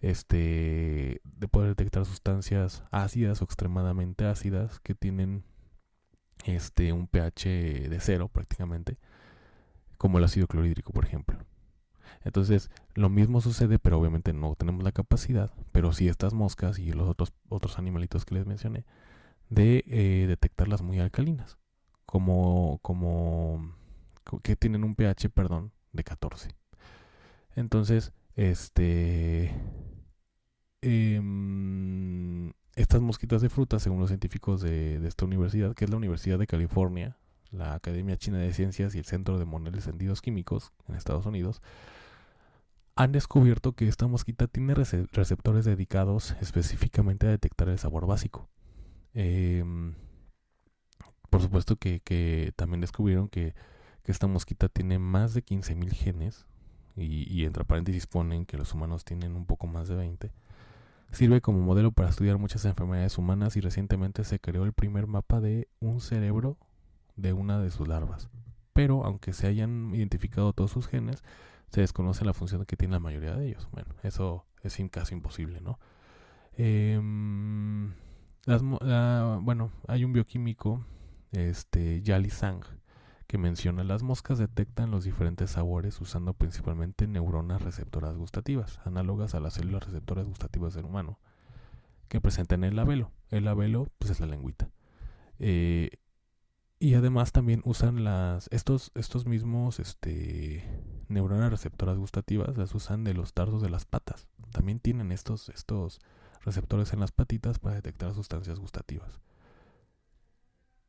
este, 0.00 1.20
de 1.24 1.48
poder 1.48 1.70
detectar 1.70 2.04
sustancias 2.04 2.84
ácidas 2.92 3.42
o 3.42 3.46
extremadamente 3.46 4.26
ácidas 4.26 4.78
que 4.78 4.94
tienen, 4.94 5.42
este, 6.44 6.92
un 6.92 7.08
pH 7.08 7.88
de 7.88 7.98
cero 7.98 8.28
prácticamente 8.28 8.96
como 9.98 10.18
el 10.18 10.24
ácido 10.24 10.46
clorhídrico, 10.46 10.92
por 10.92 11.04
ejemplo. 11.04 11.36
Entonces, 12.24 12.70
lo 12.94 13.08
mismo 13.08 13.40
sucede, 13.40 13.78
pero 13.78 13.98
obviamente 13.98 14.32
no 14.32 14.54
tenemos 14.54 14.82
la 14.84 14.92
capacidad, 14.92 15.52
pero 15.72 15.92
sí 15.92 16.08
estas 16.08 16.34
moscas 16.34 16.78
y 16.78 16.92
los 16.92 17.08
otros, 17.08 17.32
otros 17.48 17.78
animalitos 17.78 18.24
que 18.24 18.34
les 18.34 18.46
mencioné, 18.46 18.84
de 19.50 19.84
eh, 19.86 20.26
detectarlas 20.26 20.82
muy 20.82 20.98
alcalinas, 20.98 21.58
como, 22.04 22.78
como 22.82 23.74
que 24.42 24.56
tienen 24.56 24.84
un 24.84 24.94
pH, 24.94 25.30
perdón, 25.30 25.72
de 25.92 26.04
14. 26.04 26.50
Entonces, 27.54 28.12
este, 28.34 29.54
em, 30.82 32.52
estas 32.74 33.00
mosquitas 33.00 33.40
de 33.42 33.48
fruta, 33.48 33.78
según 33.78 34.00
los 34.00 34.10
científicos 34.10 34.60
de, 34.60 34.98
de 35.00 35.08
esta 35.08 35.24
universidad, 35.24 35.74
que 35.74 35.84
es 35.84 35.90
la 35.90 35.96
Universidad 35.96 36.38
de 36.38 36.46
California, 36.46 37.16
la 37.50 37.74
Academia 37.74 38.16
China 38.16 38.38
de 38.38 38.52
Ciencias 38.52 38.94
y 38.94 38.98
el 38.98 39.04
Centro 39.04 39.38
de 39.38 39.44
Moneles 39.44 39.86
Encendidos 39.86 40.22
Químicos 40.22 40.72
en 40.88 40.94
Estados 40.94 41.26
Unidos, 41.26 41.62
han 42.96 43.12
descubierto 43.12 43.72
que 43.72 43.88
esta 43.88 44.06
mosquita 44.06 44.46
tiene 44.46 44.74
receptores 44.74 45.66
dedicados 45.66 46.34
específicamente 46.40 47.26
a 47.26 47.30
detectar 47.30 47.68
el 47.68 47.78
sabor 47.78 48.06
básico. 48.06 48.48
Em, 49.12 49.94
por 51.28 51.42
supuesto 51.42 51.76
que, 51.76 52.52
también 52.56 52.80
descubrieron 52.80 53.28
que, 53.28 53.54
esta 54.04 54.28
mosquita 54.28 54.68
tiene 54.68 55.00
más 55.00 55.34
de 55.34 55.44
15.000 55.44 55.90
genes 55.90 56.46
y, 56.94 57.26
y, 57.28 57.44
entre 57.44 57.64
paréntesis 57.64 58.06
ponen 58.06 58.46
que 58.46 58.56
los 58.56 58.72
humanos 58.72 59.04
tienen 59.04 59.34
un 59.34 59.46
poco 59.46 59.66
más 59.66 59.88
de 59.88 59.96
20. 59.96 60.32
Sirve 61.10 61.40
como 61.40 61.60
modelo 61.60 61.90
para 61.90 62.10
estudiar 62.10 62.38
muchas 62.38 62.64
enfermedades 62.66 63.18
humanas 63.18 63.56
y 63.56 63.60
recientemente 63.60 64.22
se 64.22 64.38
creó 64.38 64.62
el 64.62 64.72
primer 64.72 65.08
mapa 65.08 65.40
de 65.40 65.68
un 65.80 66.00
cerebro 66.00 66.56
de 67.16 67.32
una 67.32 67.58
de 67.58 67.70
sus 67.70 67.88
larvas. 67.88 68.28
Pero 68.72 69.04
aunque 69.04 69.32
se 69.32 69.46
hayan 69.46 69.94
identificado 69.94 70.52
todos 70.52 70.70
sus 70.70 70.86
genes, 70.86 71.24
se 71.70 71.80
desconoce 71.80 72.24
la 72.24 72.32
función 72.32 72.64
que 72.64 72.76
tiene 72.76 72.92
la 72.92 73.00
mayoría 73.00 73.34
de 73.34 73.48
ellos. 73.48 73.68
Bueno, 73.72 73.94
eso 74.02 74.46
es 74.62 74.78
casi 74.90 75.14
imposible, 75.14 75.60
¿no? 75.60 75.78
Em, 76.56 77.92
bueno, 79.42 79.70
hay 79.88 80.04
un 80.04 80.12
bioquímico, 80.12 80.84
este, 81.32 82.02
Yali 82.02 82.30
Sang, 82.30 82.62
que 83.26 83.38
menciona 83.38 83.82
las 83.82 84.02
moscas 84.02 84.38
detectan 84.38 84.90
los 84.90 85.04
diferentes 85.04 85.50
sabores 85.50 86.00
usando 86.00 86.32
principalmente 86.34 87.08
neuronas 87.08 87.62
receptoras 87.62 88.16
gustativas, 88.16 88.80
análogas 88.84 89.34
a 89.34 89.40
las 89.40 89.54
células 89.54 89.84
receptoras 89.84 90.26
gustativas 90.26 90.74
del 90.74 90.84
humano, 90.84 91.18
que 92.08 92.20
presentan 92.20 92.62
el 92.62 92.76
labelo. 92.76 93.10
El 93.30 93.44
labelo, 93.44 93.88
pues 93.98 94.12
es 94.12 94.20
la 94.20 94.26
lengüita. 94.26 94.70
Eh, 95.40 95.90
y 96.78 96.94
además 96.94 97.32
también 97.32 97.62
usan 97.64 98.04
las 98.04 98.48
estos 98.52 98.92
estos 98.94 99.26
mismos 99.26 99.80
este 99.80 100.64
neuronas 101.08 101.50
receptoras 101.50 101.96
gustativas 101.96 102.56
las 102.58 102.74
usan 102.74 103.04
de 103.04 103.14
los 103.14 103.32
tarsos 103.32 103.62
de 103.62 103.70
las 103.70 103.84
patas. 103.84 104.28
También 104.52 104.80
tienen 104.80 105.12
estos 105.12 105.48
estos 105.48 106.00
receptores 106.44 106.92
en 106.92 107.00
las 107.00 107.12
patitas 107.12 107.58
para 107.58 107.76
detectar 107.76 108.14
sustancias 108.14 108.58
gustativas. 108.58 109.20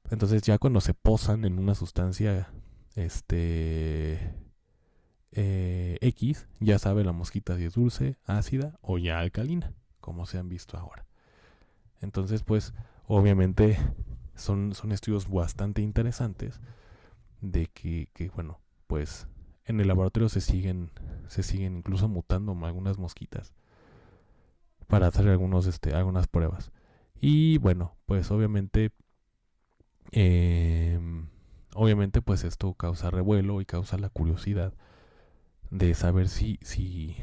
Entonces 0.10 0.42
ya 0.42 0.58
cuando 0.58 0.82
se 0.82 0.94
posan 0.94 1.46
en 1.46 1.60
una 1.60 1.76
sustancia 1.76 2.50
este 2.96 4.34
eh, 5.32 5.98
X, 6.02 6.48
ya 6.60 6.80
sabe 6.80 7.04
la 7.04 7.12
mosquita 7.12 7.58
si 7.58 7.66
es 7.66 7.74
dulce, 7.74 8.18
ácida 8.26 8.78
o 8.82 8.98
ya 8.98 9.20
alcalina, 9.20 9.74
como 10.00 10.26
se 10.26 10.38
han 10.38 10.50
visto 10.50 10.78
ahora. 10.78 11.06
Entonces, 12.02 12.44
pues, 12.44 12.74
obviamente 13.08 13.78
son, 14.38 14.74
son 14.74 14.92
estudios 14.92 15.30
bastante 15.30 15.82
interesantes 15.82 16.62
de 17.42 17.68
que, 17.68 18.10
que, 18.14 18.30
bueno, 18.30 18.60
pues 18.88 19.28
en 19.66 19.82
el 19.82 19.88
laboratorio 19.88 20.30
se 20.30 20.42
siguen, 20.42 20.92
se 21.28 21.44
siguen 21.44 21.78
incluso 21.78 22.08
mutando 22.08 22.58
algunas 22.66 22.98
mosquitas 22.98 23.54
para 24.88 25.08
hacer 25.08 25.28
algunos, 25.28 25.68
este, 25.68 25.94
algunas 25.94 26.28
pruebas. 26.28 26.72
Y 27.20 27.58
bueno, 27.58 27.98
pues 28.06 28.32
obviamente, 28.32 28.92
em, 30.12 31.28
obviamente 31.76 32.22
pues 32.22 32.44
esto 32.44 32.74
causa 32.76 33.12
revuelo 33.12 33.60
y 33.60 33.66
causa 33.66 33.98
la 33.98 34.10
curiosidad 34.10 34.74
de 35.70 35.94
saber 35.94 36.30
si, 36.30 36.60
si, 36.62 37.18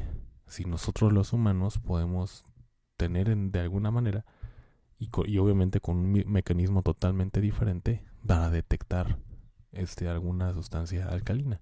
si 0.47 0.65
nosotros 0.65 1.11
los 1.11 1.33
humanos 1.33 1.79
podemos 1.79 2.43
tener 2.97 3.35
de 3.35 3.59
alguna 3.59 3.89
manera 3.91 4.25
y, 4.97 5.37
obviamente 5.37 5.79
con 5.79 5.97
un 5.97 6.23
mecanismo 6.27 6.81
totalmente 6.81 7.41
diferente 7.41 8.03
para 8.25 8.49
detectar 8.49 9.17
este, 9.71 10.07
alguna 10.07 10.53
sustancia 10.53 11.07
alcalina. 11.07 11.61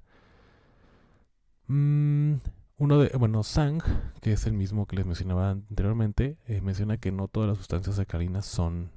Mm, 1.68 2.36
uno 2.78 3.00
de, 3.00 3.16
bueno, 3.18 3.44
Sang, 3.44 3.82
que 4.22 4.34
es 4.34 4.46
el 4.46 4.54
mismo 4.54 4.86
que 4.86 4.96
les 4.96 5.06
mencionaba 5.06 5.52
anteriormente, 5.52 6.38
eh, 6.48 6.62
menciona 6.62 6.98
que 6.98 7.12
no 7.12 7.28
todas 7.28 7.50
las 7.50 7.58
sustancias 7.58 8.00
alcalinas 8.00 8.46
son 8.46 8.92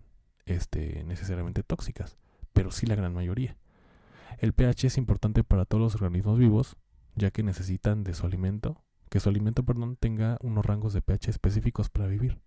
este, 0.44 1.04
necesariamente 1.04 1.62
tóxicas, 1.62 2.16
pero 2.52 2.70
sí 2.70 2.86
la 2.86 2.94
gran 2.94 3.14
mayoría. 3.14 3.56
El 4.38 4.52
pH 4.52 4.88
es 4.88 4.98
importante 4.98 5.44
para 5.44 5.64
todos 5.64 5.82
los 5.82 5.94
organismos 5.94 6.38
vivos, 6.38 6.76
ya 7.14 7.30
que 7.30 7.42
necesitan 7.42 8.04
de 8.04 8.14
su 8.14 8.26
alimento, 8.26 8.82
que 9.08 9.20
su 9.20 9.28
alimento, 9.28 9.64
perdón, 9.64 9.96
tenga 9.96 10.36
unos 10.42 10.64
rangos 10.66 10.92
de 10.92 11.00
pH 11.00 11.30
específicos 11.30 11.88
para 11.88 12.06
vivir. 12.06 12.40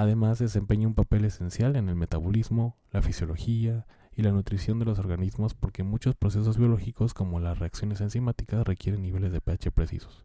Además, 0.00 0.38
desempeña 0.38 0.88
un 0.88 0.94
papel 0.94 1.26
esencial 1.26 1.76
en 1.76 1.90
el 1.90 1.94
metabolismo, 1.94 2.74
la 2.90 3.02
fisiología 3.02 3.86
y 4.16 4.22
la 4.22 4.32
nutrición 4.32 4.78
de 4.78 4.86
los 4.86 4.98
organismos 4.98 5.52
porque 5.52 5.82
muchos 5.82 6.14
procesos 6.14 6.56
biológicos 6.56 7.12
como 7.12 7.38
las 7.38 7.58
reacciones 7.58 8.00
enzimáticas 8.00 8.66
requieren 8.66 9.02
niveles 9.02 9.30
de 9.30 9.42
pH 9.42 9.70
precisos 9.72 10.24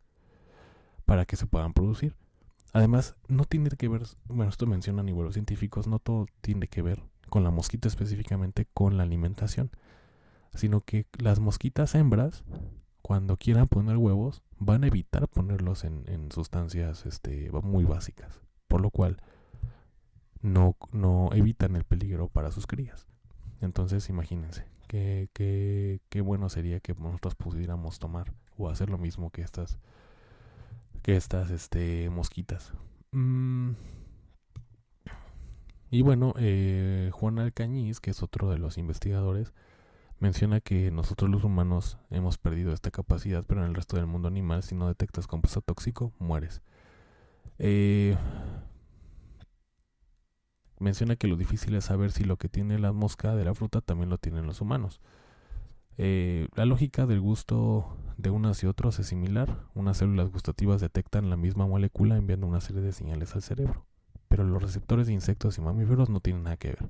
para 1.03 1.26
que 1.26 1.36
se 1.36 1.45
puedan 1.45 1.73
producir. 1.73 2.15
Además, 2.71 3.17
no 3.28 3.43
tiene 3.43 3.69
que 3.71 3.89
ver, 3.89 4.03
bueno, 4.30 4.49
esto 4.49 4.65
menciona 4.65 5.01
a 5.01 5.03
niveles 5.03 5.34
científicos, 5.34 5.88
no 5.88 5.99
todo 5.99 6.28
tiene 6.39 6.69
que 6.69 6.82
ver 6.82 7.03
con 7.30 7.43
la 7.43 7.51
mosquita 7.51 7.89
específicamente 7.89 8.67
con 8.73 8.95
la 8.95 9.03
alimentación, 9.03 9.71
sino 10.53 10.80
que 10.80 11.05
las 11.17 11.41
mosquitas 11.41 11.95
hembras, 11.95 12.45
cuando 13.01 13.36
quieran 13.36 13.67
poner 13.67 13.97
huevos, 13.97 14.41
van 14.57 14.86
a 14.86 14.88
evitar 14.88 15.28
ponerlos 15.28 15.84
en, 15.84 16.05
en 16.07 16.32
sustancias 16.32 17.05
este, 17.05 17.51
muy 17.51 17.84
básicas, 17.84 18.39
por 18.69 18.80
lo 18.80 18.89
cual 18.89 19.17
no, 20.41 20.75
no 20.91 21.29
evitan 21.33 21.75
el 21.75 21.83
peligro 21.83 22.27
para 22.27 22.51
sus 22.51 22.67
crías. 22.67 23.07
Entonces, 23.61 24.09
imagínense, 24.09 24.65
qué, 24.88 25.29
qué, 25.33 26.01
qué 26.09 26.21
bueno 26.21 26.49
sería 26.49 26.79
que 26.79 26.93
nosotros 26.93 27.36
pudiéramos 27.36 27.99
tomar 27.99 28.33
o 28.57 28.69
hacer 28.69 28.89
lo 28.89 28.97
mismo 28.97 29.31
que 29.31 29.41
estas, 29.41 29.79
que 31.01 31.15
estas 31.15 31.51
este, 31.51 32.09
mosquitas. 32.09 32.73
Mm. 33.11 33.71
Y 35.91 36.01
bueno, 36.01 36.33
eh, 36.38 37.09
Juan 37.13 37.39
Alcañiz, 37.39 37.99
que 37.99 38.11
es 38.11 38.21
otro 38.21 38.49
de 38.49 38.57
los 38.57 38.77
investigadores, 38.77 39.53
menciona 40.19 40.59
que 40.59 40.91
nosotros 40.91 41.29
los 41.29 41.43
humanos 41.43 41.97
hemos 42.09 42.38
perdido 42.38 42.73
esta 42.73 42.91
capacidad, 42.91 43.45
pero 43.47 43.61
en 43.61 43.69
el 43.69 43.75
resto 43.75 43.95
del 43.95 44.07
mundo 44.07 44.27
animal, 44.27 44.63
si 44.63 44.75
no 44.75 44.88
detectas 44.88 45.27
compuesto 45.27 45.61
tóxico, 45.61 46.11
mueres. 46.19 46.61
Eh, 47.59 48.17
menciona 50.80 51.15
que 51.15 51.28
lo 51.28 51.36
difícil 51.36 51.76
es 51.76 51.86
saber 51.86 52.11
si 52.11 52.23
lo 52.23 52.38
que 52.38 52.49
tiene 52.49 52.80
la 52.80 52.91
mosca 52.91 53.36
de 53.36 53.45
la 53.45 53.53
fruta 53.53 53.82
también 53.82 54.09
lo 54.09 54.17
tienen 54.17 54.45
los 54.45 54.61
humanos. 54.61 55.01
Eh, 55.97 56.49
la 56.55 56.65
lógica 56.65 57.05
del 57.05 57.21
gusto 57.21 57.97
de 58.17 58.30
unas 58.30 58.61
y 58.63 58.67
otros 58.67 58.99
es 58.99 59.07
similar. 59.07 59.63
Unas 59.73 59.97
células 59.97 60.32
gustativas 60.32 60.82
detectan 60.82 61.30
la 61.30 61.38
misma 61.38 61.67
molécula 61.67 62.17
enviando 62.17 62.47
una 62.47 62.61
serie 62.61 62.82
de 62.82 62.91
señales 62.91 63.36
al 63.36 63.43
cerebro, 63.43 63.86
pero 64.28 64.43
los 64.43 64.61
receptores 64.61 65.07
de 65.07 65.13
insectos 65.13 65.57
y 65.57 65.61
mamíferos 65.61 66.09
no 66.09 66.19
tienen 66.19 66.43
nada 66.43 66.57
que 66.57 66.69
ver. 66.69 66.89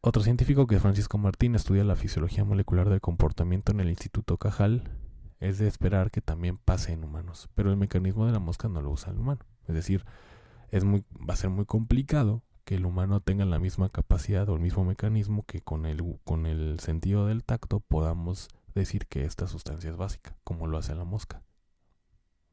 Otro 0.00 0.22
científico 0.22 0.66
que 0.66 0.76
es 0.76 0.82
Francisco 0.82 1.18
Martín 1.18 1.54
estudia 1.54 1.82
la 1.84 1.96
fisiología 1.96 2.44
molecular 2.44 2.88
del 2.88 3.00
comportamiento 3.00 3.72
en 3.72 3.80
el 3.80 3.88
Instituto 3.88 4.36
Cajal. 4.36 4.90
Es 5.40 5.58
de 5.58 5.68
esperar 5.68 6.10
que 6.10 6.20
también 6.20 6.58
pase 6.58 6.92
en 6.92 7.04
humanos, 7.04 7.48
pero 7.54 7.70
el 7.70 7.76
mecanismo 7.76 8.26
de 8.26 8.32
la 8.32 8.38
mosca 8.38 8.68
no 8.68 8.80
lo 8.80 8.90
usa 8.90 9.12
el 9.12 9.18
humano. 9.18 9.40
Es 9.66 9.74
decir, 9.74 10.04
es 10.70 10.84
muy, 10.84 11.04
va 11.28 11.34
a 11.34 11.36
ser 11.36 11.50
muy 11.50 11.64
complicado 11.64 12.42
que 12.64 12.74
el 12.74 12.84
humano 12.84 13.20
tenga 13.20 13.44
la 13.44 13.58
misma 13.58 13.88
capacidad 13.88 14.48
o 14.48 14.54
el 14.54 14.60
mismo 14.60 14.84
mecanismo 14.84 15.44
que 15.46 15.60
con 15.60 15.86
el, 15.86 16.02
con 16.24 16.44
el 16.46 16.80
sentido 16.80 17.26
del 17.26 17.42
tacto 17.42 17.80
podamos 17.80 18.48
decir 18.74 19.06
que 19.06 19.24
esta 19.24 19.46
sustancia 19.46 19.90
es 19.90 19.96
básica, 19.96 20.36
como 20.44 20.66
lo 20.66 20.76
hace 20.76 20.94
la 20.94 21.04
mosca. 21.04 21.42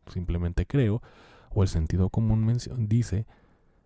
Simplemente 0.07 0.65
creo, 0.65 1.01
o 1.49 1.63
el 1.63 1.69
sentido 1.69 2.09
común 2.09 2.57
dice 2.77 3.25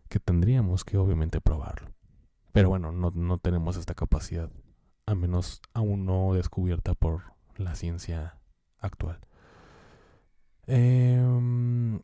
que 0.07 0.19
tendríamos 0.19 0.83
que 0.83 0.97
obviamente 0.97 1.41
probarlo. 1.41 1.89
Pero 2.51 2.69
bueno, 2.69 2.91
no, 2.91 3.11
no 3.11 3.37
tenemos 3.37 3.77
esta 3.77 3.95
capacidad, 3.95 4.51
a 5.05 5.15
menos 5.15 5.61
aún 5.73 6.05
no 6.05 6.33
descubierta 6.33 6.93
por 6.93 7.33
la 7.57 7.75
ciencia 7.75 8.37
actual. 8.79 9.19
Eh, 10.71 11.19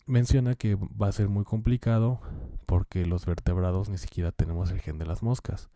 menciona 0.07 0.55
que 0.55 0.74
va 0.74 1.07
a 1.07 1.11
ser 1.11 1.30
muy 1.30 1.43
complicado 1.43 2.20
porque 2.66 3.05
los 3.05 3.28
vertebrados 3.28 3.89
ni 3.89 3.99
siquiera 3.99 4.32
tenemos 4.32 4.72
el 4.72 4.82
gen 4.82 4.97
de 4.97 5.05
las 5.05 5.22
moscas. 5.22 5.70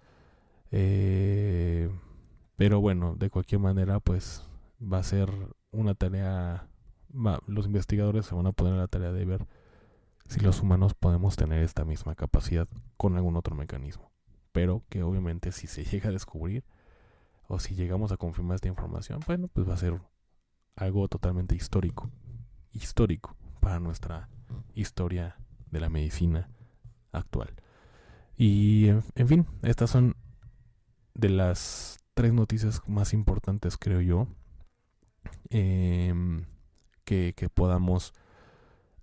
Eh, 0.71 1.91
pero 2.55 2.81
bueno, 2.81 3.15
de 3.15 3.29
cualquier 3.29 3.61
manera, 3.61 3.99
pues 3.99 4.43
va 4.81 4.97
a 4.97 5.03
ser 5.03 5.29
una 5.71 5.93
tarea. 5.93 6.67
los 7.45 7.67
investigadores 7.67 8.25
se 8.25 8.33
van 8.33 8.47
a 8.47 8.53
poner 8.53 8.73
a 8.73 8.77
la 8.77 8.87
tarea 8.87 9.11
de 9.11 9.23
ver 9.23 9.45
si 10.27 10.39
los 10.39 10.59
humanos 10.61 10.95
podemos 10.95 11.35
tener 11.35 11.61
esta 11.61 11.85
misma 11.85 12.15
capacidad 12.15 12.67
con 12.97 13.15
algún 13.15 13.35
otro 13.35 13.55
mecanismo. 13.55 14.11
Pero 14.51 14.83
que 14.89 15.03
obviamente 15.03 15.51
si 15.51 15.67
se 15.67 15.83
llega 15.85 16.09
a 16.09 16.11
descubrir 16.11 16.63
o 17.47 17.59
si 17.59 17.75
llegamos 17.75 18.11
a 18.11 18.17
confirmar 18.17 18.55
esta 18.55 18.67
información, 18.67 19.19
bueno, 19.27 19.47
pues 19.47 19.69
va 19.69 19.75
a 19.75 19.77
ser 19.77 20.01
algo 20.75 21.07
totalmente 21.07 21.55
histórico 21.55 22.09
histórico 22.73 23.35
para 23.59 23.79
nuestra 23.79 24.29
historia 24.73 25.37
de 25.71 25.79
la 25.79 25.89
medicina 25.89 26.49
actual. 27.11 27.53
Y 28.37 28.87
en, 28.87 29.27
fin, 29.27 29.45
estas 29.63 29.89
son 29.89 30.15
de 31.13 31.29
las 31.29 31.99
tres 32.13 32.33
noticias 32.33 32.81
más 32.87 33.13
importantes, 33.13 33.77
creo 33.77 34.01
yo, 34.01 34.27
em, 35.49 36.45
que, 37.03 37.33
podamos 37.53 38.13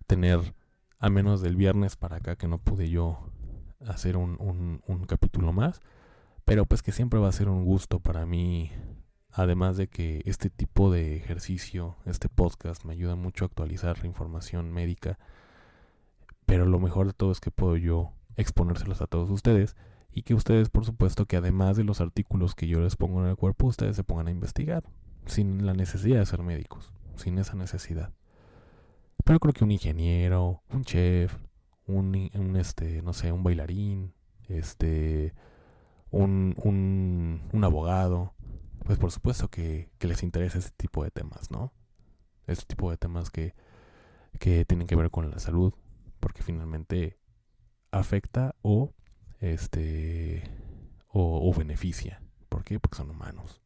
tener 0.06 0.54
a 0.98 1.10
menos 1.10 1.42
del 1.42 1.56
viernes 1.56 1.96
para 1.96 2.16
acá 2.16 2.36
que 2.36 2.48
no 2.48 2.58
pude 2.58 2.88
yo 2.88 3.30
hacer 3.86 4.16
un, 4.16 4.80
un 4.86 5.04
capítulo 5.04 5.52
más. 5.52 5.80
Pero 6.46 6.64
pues 6.64 6.80
que 6.82 6.92
siempre 6.92 7.18
va 7.18 7.28
a 7.28 7.32
ser 7.32 7.48
un 7.48 7.64
gusto 7.64 7.98
para 7.98 8.24
mí 8.24 8.70
Además 9.39 9.76
de 9.76 9.87
que 9.87 10.22
este 10.24 10.49
tipo 10.49 10.91
de 10.91 11.14
ejercicio, 11.14 11.95
este 12.07 12.30
podcast, 12.30 12.87
me 12.87 12.95
ayuda 12.95 13.16
mucho 13.16 13.45
a 13.45 13.49
actualizar 13.49 13.99
la 13.99 14.07
información 14.07 14.72
médica. 14.72 15.18
Pero 16.47 16.64
lo 16.64 16.80
mejor 16.80 17.09
de 17.09 17.12
todo 17.12 17.32
es 17.32 17.41
que 17.41 17.51
puedo 17.51 17.76
yo 17.76 18.12
exponérselos 18.39 19.03
a 19.03 19.07
todos 19.07 19.28
ustedes 19.28 19.76
y 20.11 20.22
que 20.22 20.32
ustedes, 20.32 20.70
por 20.70 20.87
supuesto, 20.87 21.26
que 21.26 21.37
además 21.37 21.76
de 21.76 21.84
los 21.84 22.01
artículos 22.01 22.55
que 22.55 22.66
yo 22.66 22.80
les 22.80 22.97
pongo 22.97 23.22
en 23.22 23.28
el 23.28 23.37
cuerpo, 23.37 23.66
ustedes 23.66 23.95
se 23.95 24.05
pongan 24.05 24.28
a 24.28 24.30
investigar, 24.30 24.84
sin 25.26 25.66
la 25.66 25.74
necesidad 25.74 26.20
de 26.20 26.24
ser 26.24 26.43
médicos, 26.43 26.91
sin 27.16 27.39
esa 27.39 27.57
necesidad. 27.57 28.14
Pero 29.22 29.39
creo 29.39 29.53
que 29.53 29.64
un 29.64 29.70
ingeniero, 29.70 30.62
un 30.70 30.82
chef, 30.82 31.37
un, 31.87 32.30
un 32.32 32.57
este, 32.57 33.03
no 33.03 33.12
sé, 33.12 33.32
un 33.32 33.43
bailarín, 33.43 34.14
este, 34.49 35.34
un, 36.11 36.55
un, 36.57 37.43
un 37.53 37.64
abogado, 37.64 38.32
pues 38.87 38.99
por 38.99 39.11
supuesto 39.11 39.49
que, 39.49 39.91
les 40.01 40.22
interesa 40.22 40.59
este 40.59 40.72
tipo 40.76 41.05
de 41.05 41.11
temas, 41.11 41.51
¿no? 41.51 41.72
Este 42.47 42.64
tipo 42.64 42.91
de 42.91 42.97
temas 42.97 43.30
que, 43.30 43.55
que 44.39 44.64
tienen 44.64 44.87
que 44.87 44.97
ver 44.97 45.11
con 45.11 45.30
la 45.30 45.39
salud, 45.39 45.74
porque 46.20 46.43
finalmente 46.43 47.18
afecta 47.91 48.55
o 48.62 48.95
este 49.41 50.45
o, 51.18 51.53
beneficia. 51.55 52.20
¿Por 52.49 52.62
qué? 52.62 52.78
Porque 52.78 52.99
son 52.99 53.11
humanos. 53.11 53.62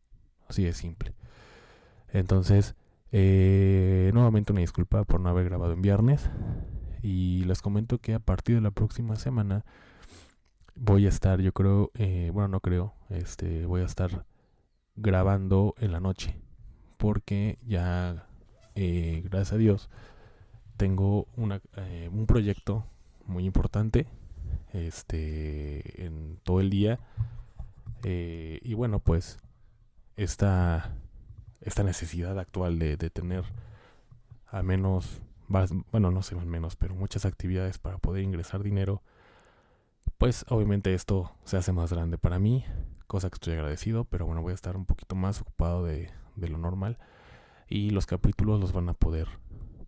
Así 0.49 0.65
de 0.65 0.73
simple. 0.73 1.15
Entonces, 2.13 2.77
eh, 3.11 4.11
nuevamente 4.15 4.53
una 4.53 4.61
disculpa 4.61 5.05
por 5.05 5.21
no 5.21 5.29
haber 5.29 5.47
grabado 5.47 5.73
en 5.73 5.83
viernes. 5.83 6.31
Y 7.03 7.45
les 7.45 7.61
comento 7.61 7.99
que 7.99 8.15
a 8.15 8.21
partir 8.21 8.55
de 8.55 8.61
la 8.61 8.71
próxima 8.71 9.17
semana 9.17 9.65
voy 10.77 11.07
a 11.07 11.09
estar, 11.09 11.41
yo 11.41 11.53
creo, 11.53 11.91
eh, 11.95 12.31
bueno, 12.33 12.49
no 12.49 12.61
creo, 12.61 12.95
este, 13.09 13.67
voy 13.67 13.81
a 13.81 13.87
estar 13.87 14.27
grabando 15.01 15.75
en 15.79 15.93
la 15.93 16.01
noche. 16.01 16.37
Porque 16.97 17.59
ya, 17.67 18.27
eh, 18.75 19.23
gracias 19.25 19.55
a 19.55 19.57
Dios, 19.57 19.91
tengo 20.77 21.27
una, 21.37 21.61
eh, 21.77 22.09
un 22.13 22.27
proyecto 22.27 22.87
muy 23.27 23.45
importante 23.45 24.07
este, 24.73 26.05
en 26.05 26.39
todo 26.43 26.61
el 26.61 26.71
día. 26.71 27.01
Eh, 28.03 28.61
y 28.63 28.75
bueno, 28.75 29.01
pues 29.01 29.39
esta, 30.17 30.95
esta 31.61 31.83
necesidad 31.83 32.39
actual 32.39 32.79
de, 32.79 32.97
de 32.97 33.11
tener 33.11 33.45
al 34.47 34.65
menos, 34.65 35.23
bueno, 35.93 36.11
no 36.11 36.23
sé 36.23 36.37
al 36.37 36.47
menos, 36.47 36.77
pero 36.77 36.95
muchas 36.95 37.25
actividades 37.25 37.79
para 37.79 37.99
poder 37.99 38.25
ingresar 38.25 38.63
dinero, 38.63 39.03
pues 40.19 40.45
obviamente 40.49 40.93
esto 40.93 41.33
se 41.45 41.57
hace 41.57 41.73
más 41.73 41.93
grande 41.93 42.19
para 42.19 42.39
mí 42.39 42.65
cosa 43.11 43.29
que 43.29 43.35
estoy 43.35 43.55
agradecido, 43.55 44.05
pero 44.05 44.25
bueno, 44.25 44.41
voy 44.41 44.53
a 44.53 44.55
estar 44.55 44.77
un 44.77 44.87
poquito 44.87 45.17
más 45.17 45.41
ocupado 45.41 45.85
de, 45.85 46.13
lo 46.37 46.59
normal. 46.59 46.97
Y 47.69 47.91
los 47.91 48.07
capítulos 48.07 48.61
los 48.61 48.73
van 48.73 48.89
a 48.89 48.95
poder 48.95 49.27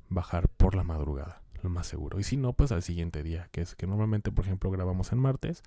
bajar 0.08 0.48
por 0.48 0.74
la 0.74 0.82
madrugada, 0.82 1.40
lo 1.62 1.70
más 1.70 1.86
seguro. 1.86 2.18
Y 2.18 2.24
si 2.24 2.36
no, 2.36 2.52
pues 2.52 2.72
al 2.72 2.82
siguiente 2.82 3.22
día, 3.22 3.48
que 3.52 3.60
es 3.60 3.76
que 3.76 3.86
normalmente, 3.86 4.32
por 4.32 4.44
ejemplo, 4.44 4.72
grabamos 4.72 5.12
en 5.12 5.20
martes, 5.20 5.62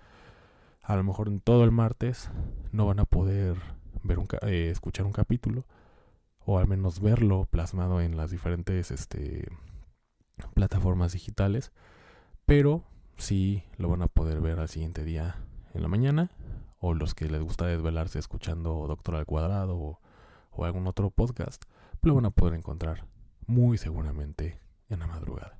a 0.81 0.97
lo 0.97 1.03
mejor 1.03 1.29
en 1.29 1.39
todo 1.39 1.63
el 1.63 1.71
martes 1.71 2.29
no 2.73 2.87
van 2.87 2.99
a 2.99 3.05
poder 3.05 3.55
ver 4.03 4.19
un, 4.19 4.27
eh, 4.41 4.69
escuchar 4.69 5.05
un 5.05 5.13
capítulo 5.13 5.63
o 6.45 6.59
al 6.59 6.67
menos 6.67 6.99
verlo 6.99 7.47
plasmado 7.49 8.01
en 8.01 8.17
las 8.17 8.31
diferentes 8.31 8.91
este, 8.91 9.47
plataformas 10.53 11.13
digitales, 11.13 11.71
pero 12.45 12.83
sí 13.15 13.63
lo 13.77 13.87
van 13.87 14.01
a 14.01 14.07
poder 14.07 14.41
ver 14.41 14.59
al 14.59 14.67
siguiente 14.67 15.05
día 15.05 15.37
en 15.73 15.81
la 15.81 15.87
mañana 15.87 16.31
o 16.88 16.93
los 16.93 17.15
que 17.15 17.27
les 17.27 17.41
gusta 17.41 17.65
desvelarse 17.65 18.19
escuchando 18.19 18.86
Doctor 18.88 19.15
al 19.15 19.25
Cuadrado 19.25 19.99
o, 20.51 20.65
algún 20.65 20.86
otro 20.86 21.09
podcast, 21.09 21.63
lo 22.03 22.13
van 22.13 22.27
a 22.27 22.29
poder 22.29 22.53
encontrar 22.53 23.07
muy 23.47 23.79
seguramente 23.79 24.59
en 24.89 24.99
la 24.99 25.07
madrugada. 25.07 25.57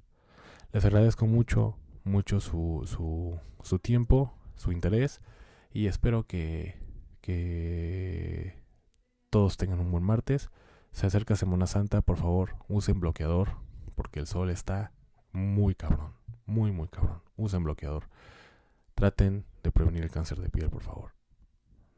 Les 0.72 0.86
agradezco 0.86 1.26
mucho, 1.26 1.80
mucho 2.04 2.40
su, 2.40 2.84
su, 2.86 3.40
su 3.64 3.80
tiempo, 3.80 4.36
su 4.56 4.72
interés 4.72 5.20
y 5.72 5.88
espero 5.88 6.28
que, 6.28 6.78
que 7.22 8.62
todos 9.32 9.58
tengan 9.58 9.80
un 9.80 9.90
buen 9.90 10.04
martes. 10.04 10.52
Se 10.92 11.08
acerca 11.08 11.36
Semana 11.36 11.66
Santa, 11.66 12.04
por 12.04 12.18
favor, 12.18 12.56
usen 12.68 13.00
bloqueador 13.00 13.58
porque 13.96 14.20
el 14.20 14.28
sol 14.28 14.52
está 14.52 14.92
muy 15.32 15.74
cabrón, 15.74 16.14
muy 16.46 16.72
muy 16.72 16.88
cabrón. 16.88 17.24
Usen 17.36 17.64
bloqueador. 17.64 18.10
Traten 18.94 19.44
de 19.64 19.72
prevenir 19.72 20.04
el 20.04 20.12
cáncer 20.12 20.40
de 20.40 20.50
piel, 20.52 20.70
por 20.70 20.84
favor. 20.84 21.15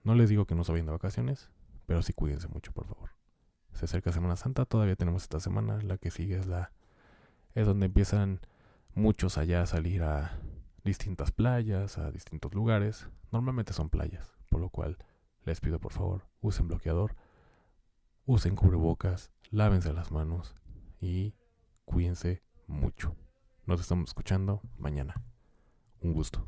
No 0.07 0.15
les 0.15 0.29
digo 0.29 0.45
que 0.45 0.55
no 0.55 0.63
se 0.63 0.71
vayan 0.71 0.85
de 0.85 0.93
vacaciones, 0.93 1.51
pero 1.85 2.01
sí 2.01 2.13
cuídense 2.13 2.47
mucho, 2.47 2.71
por 2.71 2.87
favor. 2.87 3.09
Se 3.73 3.83
acerca 3.83 4.13
Semana 4.13 4.37
Santa, 4.37 4.63
todavía 4.63 4.95
tenemos 4.95 5.23
esta 5.23 5.41
semana, 5.41 5.81
la 5.81 5.97
que 5.97 6.11
sigue 6.11 6.37
es 6.37 6.47
la 6.47 6.71
es 7.55 7.67
donde 7.67 7.87
empiezan 7.87 8.39
muchos 8.93 9.37
allá 9.37 9.61
a 9.61 9.65
salir 9.65 10.03
a 10.03 10.39
distintas 10.85 11.33
playas, 11.33 11.97
a 11.97 12.09
distintos 12.09 12.53
lugares. 12.53 13.09
Normalmente 13.33 13.73
son 13.73 13.89
playas, 13.89 14.33
por 14.49 14.61
lo 14.61 14.69
cual 14.69 14.97
les 15.43 15.59
pido 15.59 15.77
por 15.77 15.91
favor, 15.91 16.23
usen 16.39 16.69
bloqueador, 16.69 17.13
usen 18.25 18.55
cubrebocas, 18.55 19.33
lávense 19.51 19.91
las 19.91 20.13
manos 20.13 20.55
y 21.01 21.35
cuídense 21.83 22.43
mucho. 22.65 23.13
Nos 23.65 23.81
estamos 23.81 24.11
escuchando 24.11 24.61
mañana. 24.77 25.21
Un 25.99 26.13
gusto. 26.13 26.47